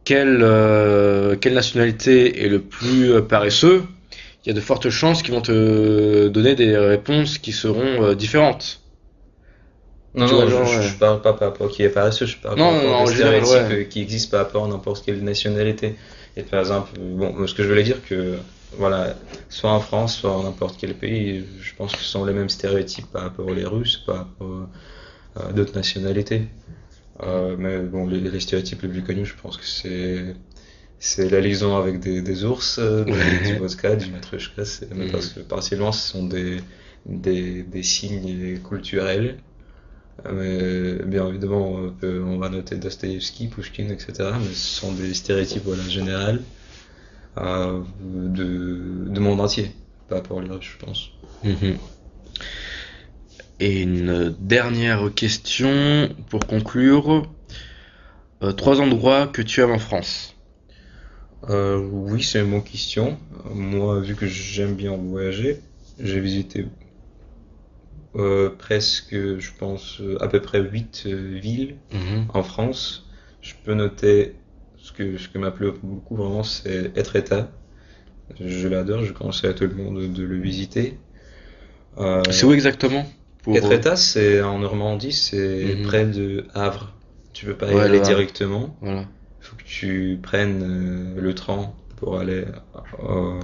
quelle, 0.06 0.40
euh, 0.42 1.36
quelle 1.36 1.54
nationalité 1.54 2.46
est 2.46 2.50
le 2.50 2.62
plus 2.62 3.12
euh, 3.12 3.22
paresseux, 3.22 3.84
il 4.46 4.50
y 4.50 4.52
a 4.52 4.54
de 4.56 4.62
fortes 4.62 4.90
chances 4.90 5.22
qu'ils 5.24 5.34
vont 5.34 5.42
te 5.42 6.28
donner 6.28 6.56
des 6.56 6.78
réponses 6.78 7.38
qui 7.38 7.52
seront 7.52 8.04
euh, 8.04 8.16
différentes. 8.16 8.82
Non, 10.16 10.28
non, 10.28 10.34
vois, 10.36 10.48
genre, 10.48 10.66
je- 10.66 10.82
je 10.90 10.94
parle 10.96 11.22
pas 11.22 11.34
par 11.34 11.50
rapport 11.50 11.68
à 11.68 11.70
qui 11.70 11.84
est 11.84 11.90
paresseux, 11.90 12.26
je 12.26 12.38
parle 12.38 12.60
Non, 12.60 12.66
par 12.70 12.76
rapport 12.76 13.02
aux 13.04 13.08
stéréotypes 13.08 13.78
ouais. 13.78 13.88
qui 13.90 14.02
existent 14.02 14.32
par 14.38 14.46
rapport 14.46 14.66
à 14.66 14.68
n'importe 14.68 15.04
quelle 15.06 15.24
nationalité. 15.24 15.96
Et 16.38 16.44
par 16.44 16.60
exemple, 16.60 16.92
bon, 17.00 17.48
ce 17.48 17.54
que 17.54 17.64
je 17.64 17.70
voulais 17.70 17.84
dire 17.84 17.98
que, 18.08 18.36
voilà, 18.78 19.16
soit 19.50 19.72
en 19.72 19.80
France, 19.80 20.18
soit 20.18 20.32
en 20.36 20.44
n'importe 20.44 20.78
quel 20.80 20.98
pays, 20.98 21.46
je 21.60 21.74
pense 21.76 21.94
que 21.94 22.00
ce 22.00 22.06
sont 22.06 22.26
les 22.26 22.34
mêmes 22.34 22.50
stéréotypes 22.50 23.12
par 23.12 23.24
rapport 23.24 23.48
aux 23.48 23.54
Russes, 23.70 23.98
par 24.06 24.18
rapport 24.18 24.70
à 25.36 25.54
d'autres 25.54 25.76
nationalités. 25.76 26.50
Euh, 27.24 27.56
mais 27.58 27.80
bon, 27.82 28.08
les, 28.08 28.20
les 28.22 28.40
stéréotypes 28.40 28.82
les 28.84 28.90
plus 28.90 29.04
connus, 29.04 29.26
je 29.26 29.36
pense 29.36 29.58
que 29.58 29.66
c'est 29.66 30.36
c'est 31.00 31.30
la 31.30 31.42
liaison 31.42 31.78
avec 31.78 32.00
des, 32.00 32.22
des 32.22 32.46
ours, 32.46 32.80
euh, 32.80 33.06
du, 33.06 33.40
du 33.42 33.56
vodka, 33.56 33.96
du 33.98 34.12
mais 34.96 35.06
Mhm. 35.06 35.08
parce 35.08 35.30
que 35.30 35.42
partiellement 35.42 35.92
ce 35.92 36.08
sont 36.12 36.26
des, 36.28 36.64
des, 37.06 37.64
des 37.64 37.84
signes 37.84 38.60
culturels. 38.62 39.38
Euh, 40.28 41.00
Mais 41.00 41.06
bien 41.06 41.28
évidemment, 41.30 41.72
on, 41.74 41.92
peut- 41.92 42.24
on 42.26 42.38
va 42.38 42.50
noter 42.50 42.78
Dostoïevski, 42.78 43.48
Pushkin, 43.50 43.90
etc. 43.90 44.40
Mais 44.40 44.54
ce 44.54 44.68
sont 44.82 44.94
des 44.94 45.14
stéréotypes 45.14 45.64
voilà, 45.66 45.88
généraux 45.88 46.40
euh, 47.38 47.82
de 48.02 48.53
monde 49.24 49.40
entier, 49.42 49.72
pas 50.08 50.22
pour 50.22 50.42
les 50.42 50.50
Russes, 50.50 50.76
je 50.80 50.86
pense. 50.86 51.10
Mhm. 51.44 51.78
Et 53.60 53.82
une 53.82 54.36
dernière 54.40 55.14
question 55.14 56.10
pour 56.30 56.46
conclure. 56.48 57.28
Euh, 58.42 58.52
trois 58.52 58.82
endroits 58.82 59.28
que 59.28 59.42
tu 59.42 59.62
aimes 59.62 59.72
en 59.72 59.80
France. 59.80 60.36
Euh, 61.50 61.78
oui, 61.78 62.24
c'est 62.24 62.42
une 62.42 62.52
bonne 62.52 62.64
question. 62.64 63.18
Moi, 63.54 64.00
vu 64.02 64.16
que 64.16 64.28
j'aime 64.28 64.76
bien 64.76 64.96
voyager, 64.96 65.62
j'ai 66.00 66.20
visité 66.20 66.66
euh, 68.16 68.50
presque, 68.50 69.14
je 69.16 69.52
pense, 69.58 70.02
à 70.20 70.28
peu 70.28 70.42
près 70.42 70.62
8 70.62 71.06
villes 71.08 71.78
Mhm. 71.94 72.26
en 72.34 72.44
France. 72.44 73.08
Je 73.42 73.54
peux 73.64 73.74
noter 73.74 74.36
ce 74.78 74.92
que, 74.92 75.18
ce 75.18 75.28
que 75.30 75.38
m'a 75.38 75.52
plu 75.52 75.72
beaucoup 75.82 76.16
vraiment, 76.16 76.44
c'est 76.44 76.92
Etretat. 76.98 77.50
Je 78.40 78.68
l'adore, 78.68 79.04
je 79.04 79.14
conseille 79.14 79.50
à 79.50 79.54
tout 79.54 79.66
le 79.66 79.76
monde 79.76 80.14
de 80.14 80.24
le 80.24 80.40
visiter. 80.40 80.98
Euh, 81.98 82.22
C'est 82.32 82.46
où 82.46 82.54
exactement? 82.54 83.06
Pour... 83.44 83.56
Etretat, 83.58 83.96
c'est 83.96 84.42
en 84.42 84.60
Normandie, 84.60 85.12
c'est 85.12 85.76
Mhm. 85.78 85.84
près 85.84 86.06
de 86.06 86.46
Havre. 86.54 86.94
Tu 87.34 87.46
peux 87.46 87.56
pas 87.56 87.72
y 87.72 87.76
Ouais, 87.76 87.82
aller 87.82 88.00
directement. 88.00 88.76
Voilà. 88.82 89.02
Il 89.42 89.46
faut 89.46 89.56
que 89.58 89.64
tu 89.64 90.20
prennes 90.22 91.16
euh, 91.18 91.22
le 91.22 91.36
train 91.36 91.74
pour 91.98 92.18
aller 92.20 92.46
euh, 93.04 93.40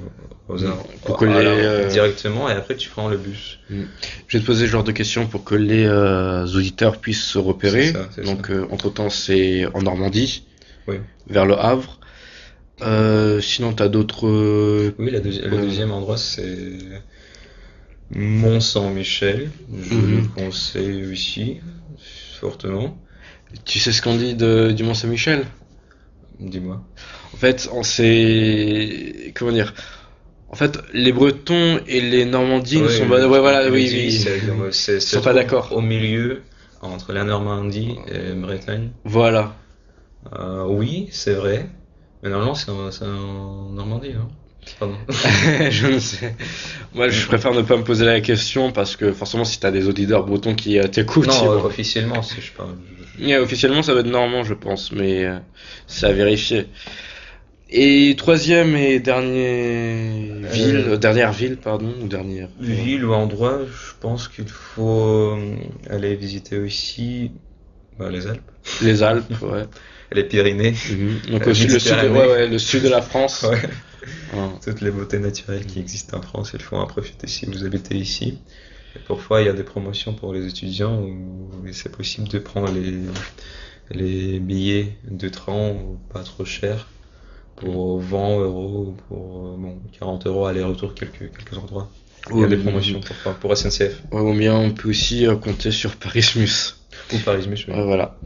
aux 0.47 0.58
Pour 1.06 1.25
la- 1.25 1.39
euh, 1.41 1.89
directement 1.89 2.49
et 2.49 2.54
après 2.54 2.75
tu 2.75 2.89
prends 2.89 3.10
le 3.10 3.17
bus. 3.17 3.60
Je 3.69 4.38
vais 4.38 4.41
te 4.41 4.45
poser 4.45 4.65
ce 4.65 4.71
genre 4.71 4.84
de 4.84 4.91
questions 4.91 5.28
pour 5.28 5.43
que 5.43 5.56
les 5.56 5.86
euh, 5.86 6.45
auditeurs 6.45 6.97
puissent 6.97 7.23
se 7.25 7.38
repérer. 7.38 7.93
Ça, 7.93 8.08
Donc, 8.23 8.49
euh, 8.49 8.65
entre-temps, 8.71 9.10
c'est 9.10 9.65
en 9.73 9.82
Normandie, 9.82 10.45
Oui. 10.88 10.97
vers 11.28 11.45
le 11.45 11.56
Havre. 11.58 11.98
Euh, 12.81 13.41
sinon, 13.41 13.73
t'as 13.73 13.89
d'autres... 13.89 14.27
euh, 14.27 14.95
Oui, 14.99 15.11
la 15.11 15.19
deuxi- 15.19 15.41
le 15.43 15.55
Ouais. 15.57 15.61
deuxième 15.63 15.91
endroit 15.91 16.17
c'est 16.17 16.77
Mont-Saint-Michel. 18.11 19.51
Je 19.81 19.93
Mhm. 19.95 20.15
le 20.21 20.27
conseille 20.43 21.11
ici 21.13 21.57
fortement. 22.39 22.97
Tu 23.65 23.79
sais 23.79 23.91
ce 23.91 24.01
qu'on 24.01 24.15
dit 24.15 24.35
de, 24.35 24.71
du 24.71 24.83
Mont-Saint-Michel? 24.83 25.45
Dis-moi. 26.39 26.81
En 27.33 27.37
fait, 27.37 27.69
on 27.73 27.83
s'est... 27.83 29.33
Comment 29.35 29.51
dire? 29.51 29.73
En 30.49 30.55
fait, 30.55 30.79
les 30.93 31.11
Bretons 31.11 31.79
et 31.87 32.01
les 32.01 32.25
Normandines 32.25 32.85
Ouais, 32.85 32.89
sont... 32.97 33.07
Ouais, 33.09 33.21
je- 33.21 33.25
voilà, 33.25 33.69
oui, 33.69 33.89
oui. 33.91 34.25
Ils 34.77 35.01
sont 35.01 35.21
pas 35.21 35.33
d'accord. 35.33 35.73
Au 35.75 35.81
milieu 35.81 36.41
entre 36.81 37.11
la 37.13 37.23
Normandie 37.23 37.95
et 38.07 38.33
Bretagne. 38.33 38.91
Voilà. 39.03 39.55
Euh, 40.33 40.65
oui, 40.65 41.09
c'est 41.11 41.33
vrai. 41.33 41.67
Mais 42.23 42.29
normalement, 42.29 42.55
c'est 42.55 42.69
en, 42.69 43.69
Normandie, 43.71 44.13
hein. 44.17 44.27
Pardon. 44.77 44.97
Je 45.69 45.88
ne 45.88 45.99
sais. 45.99 46.36
Moi, 46.93 47.10
je 47.10 47.25
préfère 47.25 47.53
ne 47.53 47.62
pas 47.62 47.77
me 47.77 47.84
poser 47.84 48.05
la 48.05 48.21
question 48.21 48.71
parce 48.71 48.95
que 48.95 49.13
forcément, 49.13 49.45
si 49.45 49.60
t'as 49.60 49.71
des 49.71 49.88
auditeurs 49.88 50.25
bretons 50.25 50.53
qui 50.53 50.77
euh, 50.77 50.84
t'écoutent, 50.84 51.27
Non, 51.27 51.65
officiellement, 51.65 52.21
si 52.21 52.39
je 52.41 52.51
parle. 52.51 52.75
Yeah, 53.17 53.41
officiellement, 53.41 53.82
ça 53.82 53.93
va 53.93 54.01
être 54.01 54.08
normand, 54.08 54.43
je 54.43 54.53
pense, 54.53 54.91
mais 54.91 55.25
euh, 55.25 55.39
c'est 55.88 56.05
à 56.05 56.12
vérifier. 56.12 56.67
Et 57.71 58.15
troisième 58.17 58.75
et 58.75 58.99
dernier 58.99 60.32
ville, 60.51 60.75
Euh, 60.77 60.93
euh, 60.93 60.97
dernière 60.97 61.32
ville, 61.32 61.58
pardon, 61.58 61.93
ou 62.01 62.08
dernière. 62.08 62.49
Ville 62.60 63.05
ou 63.05 63.13
endroit, 63.13 63.60
je 63.65 63.91
pense 63.99 64.27
qu'il 64.27 64.47
faut 64.47 65.36
euh, 65.38 65.55
aller 65.88 66.15
visiter 66.15 66.58
aussi 66.58 67.32
bah, 67.99 68.10
les 68.10 68.25
Alpes, 68.25 68.51
Les 68.82 69.03
Alpes, 69.03 69.41
ouais. 69.43 69.65
les 70.12 70.24
Pyrénées, 70.24 70.74
Mhm. 70.89 71.32
Donc 71.32 71.41
Euh, 71.43 71.45
le 71.48 71.54
sud, 71.54 71.72
Méditerranée. 71.72 72.10
ouais, 72.10 72.28
ouais, 72.28 72.48
le 72.48 72.58
sud 72.60 72.84
de 72.84 72.89
la 72.89 73.02
France. 73.02 73.43
ouais. 73.50 73.62
Toutes 74.63 74.82
les 74.82 74.91
beautés 74.91 75.19
naturelles 75.19 75.65
qui 75.65 75.80
existent 75.80 76.17
en 76.17 76.22
France, 76.22 76.52
il 76.54 76.62
faut 76.62 76.78
en 76.78 76.88
profiter 76.88 77.28
si 77.28 77.45
vous 77.45 77.63
habitez 77.65 77.95
ici. 77.95 78.39
Et 78.95 79.00
parfois, 79.08 79.41
il 79.41 79.45
y 79.45 79.50
a 79.50 79.54
des 79.54 79.63
promotions 79.63 80.13
pour 80.13 80.34
les 80.34 80.48
étudiants 80.48 81.00
où 81.02 81.50
c'est 81.72 81.91
possible 81.95 82.28
de 82.28 82.39
prendre 82.39 82.72
les, 82.72 82.93
les 83.91 84.39
billets 84.39 84.98
de 85.10 85.30
train 85.30 85.76
pas 86.13 86.24
trop 86.24 86.45
chers 86.45 86.88
pour 87.56 88.00
20 88.00 88.39
euros, 88.39 88.95
pour 89.10 89.48
euh, 89.48 89.58
bon, 89.58 89.80
40 90.00 90.26
euros 90.28 90.45
aller-retour 90.45 90.95
quelques, 90.95 91.32
quelques 91.36 91.58
endroits. 91.58 91.89
Il 92.32 92.38
y 92.39 92.43
a 92.43 92.45
Ou- 92.45 92.50
des 92.50 92.58
promotions 92.58 93.00
pour, 93.02 93.34
pour 93.36 93.58
SNCF 93.58 94.02
Ouais, 94.12 94.22
ou 94.22 94.34
bien 94.34 94.56
on 94.56 94.72
peut 94.72 94.89
aussi 94.89 95.26
euh, 95.28 95.36
compter 95.36 95.72
sur 95.72 95.95
Parismus. 95.98 96.76
ou 97.13 97.17
Parismus. 97.19 97.58
oui. 97.67 97.74
Ouais, 97.74 97.84
voilà. 97.84 98.17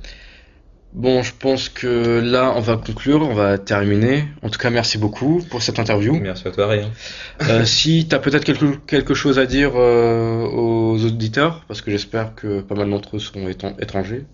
Bon, 0.95 1.23
je 1.23 1.33
pense 1.37 1.69
que 1.69 2.19
là, 2.19 2.53
on 2.55 2.59
va 2.59 2.77
conclure, 2.77 3.21
on 3.23 3.33
va 3.33 3.57
terminer. 3.57 4.25
En 4.43 4.49
tout 4.49 4.59
cas, 4.59 4.69
merci 4.69 4.99
beaucoup 4.99 5.41
pour 5.49 5.63
cette 5.63 5.79
interview. 5.79 6.13
Merci 6.19 6.47
à 6.47 6.51
toi, 6.51 6.67
Ryan. 6.67 6.91
Euh, 7.49 7.65
si 7.65 8.07
tu 8.07 8.15
as 8.15 8.19
peut-être 8.19 8.43
quelque, 8.45 8.75
quelque 8.85 9.15
chose 9.15 9.39
à 9.39 9.47
dire 9.47 9.71
euh, 9.75 10.43
aux 10.45 11.03
auditeurs, 11.03 11.63
parce 11.67 11.81
que 11.81 11.89
j'espère 11.89 12.35
que 12.35 12.61
pas 12.61 12.75
mal 12.75 12.89
d'entre 12.91 13.15
eux 13.15 13.19
sont 13.19 13.47
étrangers. 13.79 14.25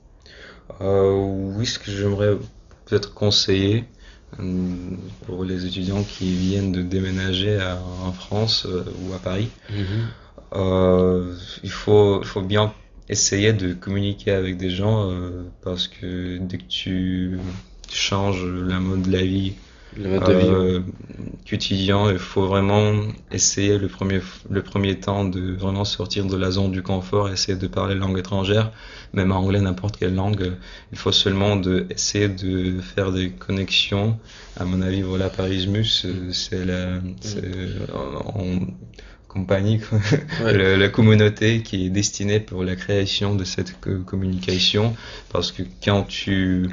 Euh, 0.81 1.13
oui, 1.55 1.65
ce 1.65 1.79
que 1.79 1.91
j'aimerais 1.91 2.33
peut-être 2.85 3.13
conseiller 3.13 3.85
euh, 4.39 4.43
pour 5.27 5.45
les 5.45 5.65
étudiants 5.65 6.03
qui 6.03 6.29
viennent 6.35 6.73
de 6.73 6.81
déménager 6.81 7.57
à- 7.57 7.79
en 8.05 8.11
France 8.11 8.65
euh, 8.69 8.83
ou 9.07 9.13
à 9.13 9.19
Paris, 9.19 9.49
il 11.63 11.71
faut, 11.71 12.19
il 12.21 12.27
faut 12.27 12.41
bien 12.41 12.73
essayer 13.09 13.53
de 13.53 13.73
communiquer 13.73 14.31
avec 14.31 14.57
des 14.57 14.69
gens 14.69 15.09
euh, 15.11 15.43
parce 15.63 15.87
que 15.87 16.37
dès 16.37 16.57
que 16.57 16.67
tu 16.67 17.39
changes 17.91 18.45
la 18.45 18.79
mode 18.79 19.01
de 19.03 19.11
la 19.11 19.23
vie 19.23 19.53
Le 19.97 20.09
mode 20.09 20.23
de 20.23 20.33
vie. 20.33 20.47
euh, 20.47 20.79
quotidien, 21.49 22.11
il 22.11 22.19
faut 22.19 22.45
vraiment 22.45 22.93
essayer 23.31 23.79
le 23.79 23.87
premier, 23.87 24.21
le 24.49 24.61
premier 24.61 24.99
temps 24.99 25.25
de 25.25 25.53
vraiment 25.53 25.85
sortir 25.85 26.25
de 26.25 26.37
la 26.37 26.51
zone 26.51 26.71
du 26.71 26.83
confort, 26.83 27.29
essayer 27.29 27.57
de 27.57 27.67
parler 27.67 27.95
langue 27.95 28.19
étrangère, 28.19 28.71
même 29.13 29.31
en 29.31 29.37
anglais, 29.37 29.59
n'importe 29.59 29.97
quelle 29.97 30.13
langue. 30.13 30.53
Il 30.91 30.97
faut 30.97 31.11
seulement 31.11 31.55
de, 31.55 31.87
essayer 31.89 32.29
de 32.29 32.79
faire 32.81 33.11
des 33.11 33.31
connexions. 33.31 34.19
À 34.55 34.65
mon 34.65 34.81
avis, 34.81 35.01
voilà, 35.01 35.29
Parismus, 35.29 36.03
euh, 36.05 36.29
c'est 36.31 36.65
la, 36.65 36.99
en 38.35 38.59
compagnie. 39.29 39.79
Ouais. 40.43 40.77
La 40.77 40.89
communauté 40.89 41.61
qui 41.61 41.85
est 41.85 41.89
destinée 41.89 42.41
pour 42.41 42.65
la 42.65 42.75
création 42.75 43.35
de 43.35 43.45
cette 43.45 43.79
co- 43.79 43.99
communication. 44.05 44.95
Parce 45.31 45.53
que 45.53 45.63
quand 45.81 46.03
tu, 46.03 46.67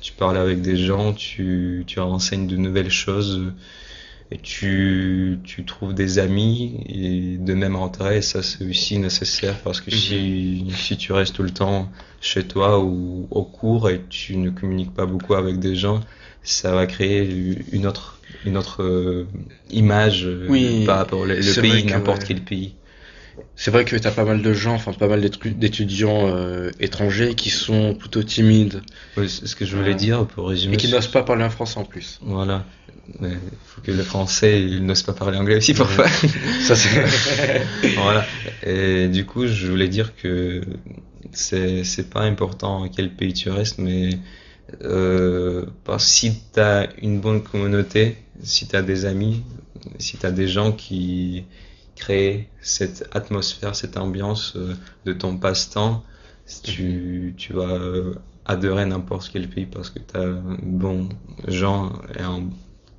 tu 0.00 0.12
parles 0.12 0.36
avec 0.36 0.60
des 0.62 0.76
gens, 0.76 1.12
tu, 1.14 1.82
tu 1.88 1.98
renseignes 1.98 2.46
de 2.46 2.56
nouvelles 2.56 2.90
choses 2.90 3.52
et 4.30 4.38
tu, 4.38 5.38
tu 5.44 5.64
trouves 5.64 5.94
des 5.94 6.18
amis 6.18 6.80
et 6.86 7.36
de 7.38 7.54
même 7.54 7.76
intérêt. 7.76 8.18
Et 8.18 8.22
ça, 8.22 8.42
c'est 8.42 8.64
aussi 8.64 8.98
nécessaire 8.98 9.58
parce 9.64 9.80
que 9.80 9.90
si, 9.90 10.64
si 10.76 10.96
tu 10.96 11.12
restes 11.12 11.34
tout 11.34 11.42
le 11.42 11.50
temps 11.50 11.90
chez 12.20 12.44
toi 12.44 12.78
ou 12.82 13.26
au 13.30 13.42
cours 13.42 13.90
et 13.90 14.00
tu 14.08 14.36
ne 14.36 14.50
communiques 14.50 14.94
pas 14.94 15.06
beaucoup 15.06 15.34
avec 15.34 15.58
des 15.58 15.74
gens, 15.74 16.00
ça 16.44 16.74
va 16.74 16.86
créer 16.86 17.56
une 17.72 17.86
autre, 17.86 18.20
une 18.44 18.56
autre 18.56 18.82
euh, 18.82 19.26
image 19.70 20.24
euh, 20.24 20.46
Oui, 20.48 20.84
par 20.84 20.98
rapport 20.98 21.20
au 21.20 21.24
le 21.24 21.60
pays, 21.60 21.84
n'importe 21.84 22.22
ouais. 22.22 22.28
quel 22.28 22.40
pays. 22.40 22.74
C'est 23.56 23.70
vrai 23.70 23.84
que 23.84 23.96
t'as 23.96 24.10
pas 24.10 24.24
mal 24.24 24.42
de 24.42 24.52
gens, 24.52 24.74
enfin 24.74 24.92
pas 24.92 25.08
mal 25.08 25.20
d'étudiants 25.20 26.28
euh, 26.28 26.70
étrangers 26.80 27.34
qui 27.34 27.50
sont 27.50 27.94
plutôt 27.94 28.22
timides 28.22 28.82
Oui, 29.16 29.28
c'est 29.28 29.46
ce 29.46 29.56
que 29.56 29.64
je 29.64 29.76
voulais 29.76 29.94
dire 29.94 30.26
pour 30.26 30.48
résumer. 30.48 30.74
et 30.74 30.76
qui 30.76 30.88
n'osent 30.90 31.08
pas 31.08 31.22
parler 31.22 31.44
en 31.44 31.50
français 31.50 31.78
en 31.78 31.84
plus. 31.84 32.18
Voilà. 32.22 32.64
Il 33.20 33.38
faut 33.64 33.80
que 33.80 33.90
le 33.90 34.02
français, 34.02 34.62
il 34.62 34.84
n'ose 34.84 35.02
pas 35.02 35.12
parler 35.12 35.38
anglais 35.38 35.56
aussi 35.56 35.74
parfois. 35.74 36.06
Ça 36.62 36.76
c'est. 36.76 37.64
Voilà. 37.96 38.24
Et 38.64 39.08
du 39.08 39.24
coup, 39.24 39.46
je 39.46 39.66
voulais 39.66 39.88
dire 39.88 40.14
que 40.14 40.62
c'est 41.32 42.10
pas 42.10 42.22
important 42.22 42.88
quel 42.94 43.10
pays 43.10 43.32
tu 43.32 43.50
restes, 43.50 43.78
mais 43.78 44.18
euh, 44.82 45.66
parce 45.84 46.04
que 46.04 46.10
si 46.10 46.42
tu 46.52 46.60
as 46.60 46.88
une 47.00 47.20
bonne 47.20 47.42
communauté, 47.42 48.16
si 48.42 48.66
tu 48.66 48.76
as 48.76 48.82
des 48.82 49.04
amis, 49.04 49.42
si 49.98 50.16
tu 50.18 50.26
as 50.26 50.30
des 50.30 50.48
gens 50.48 50.72
qui 50.72 51.44
créent 51.96 52.48
cette 52.60 53.08
atmosphère, 53.12 53.76
cette 53.76 53.96
ambiance 53.96 54.54
euh, 54.56 54.74
de 55.04 55.12
ton 55.12 55.36
passe-temps, 55.36 56.02
tu, 56.62 57.34
tu 57.36 57.52
vas 57.52 57.74
euh, 57.74 58.14
adorer 58.44 58.86
n'importe 58.86 59.30
quel 59.32 59.48
pays 59.48 59.66
parce 59.66 59.90
que 59.90 59.98
tu 59.98 60.16
as 60.16 60.26
bons 60.62 61.08
gens 61.46 61.92
et 62.18 62.22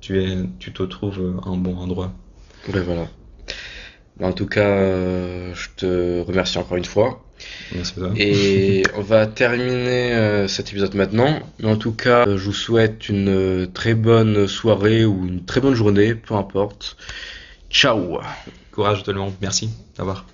tu 0.00 0.22
es, 0.22 0.36
tu 0.58 0.72
te 0.72 0.82
trouves 0.82 1.40
un 1.44 1.56
bon 1.56 1.76
endroit. 1.76 2.12
Ouais, 2.72 2.80
voilà. 2.80 3.08
En 4.20 4.32
tout 4.32 4.46
cas, 4.46 4.68
euh, 4.68 5.54
je 5.54 5.68
te 5.76 6.20
remercie 6.22 6.58
encore 6.58 6.76
une 6.76 6.84
fois. 6.84 7.23
Et 8.16 8.82
on 8.96 9.00
va 9.02 9.26
terminer 9.26 10.14
euh, 10.14 10.48
cet 10.48 10.70
épisode 10.70 10.94
maintenant. 10.94 11.40
Mais 11.58 11.68
en 11.68 11.76
tout 11.76 11.92
cas, 11.92 12.24
je 12.26 12.44
vous 12.44 12.52
souhaite 12.52 13.08
une 13.08 13.28
euh, 13.28 13.66
très 13.66 13.94
bonne 13.94 14.46
soirée 14.46 15.04
ou 15.04 15.26
une 15.26 15.44
très 15.44 15.60
bonne 15.60 15.74
journée, 15.74 16.14
peu 16.14 16.34
importe. 16.34 16.96
Ciao! 17.70 18.18
Courage 18.70 19.02
tout 19.02 19.12
le 19.12 19.20
monde. 19.20 19.34
Merci. 19.40 19.70
Au 19.98 20.02
revoir. 20.02 20.26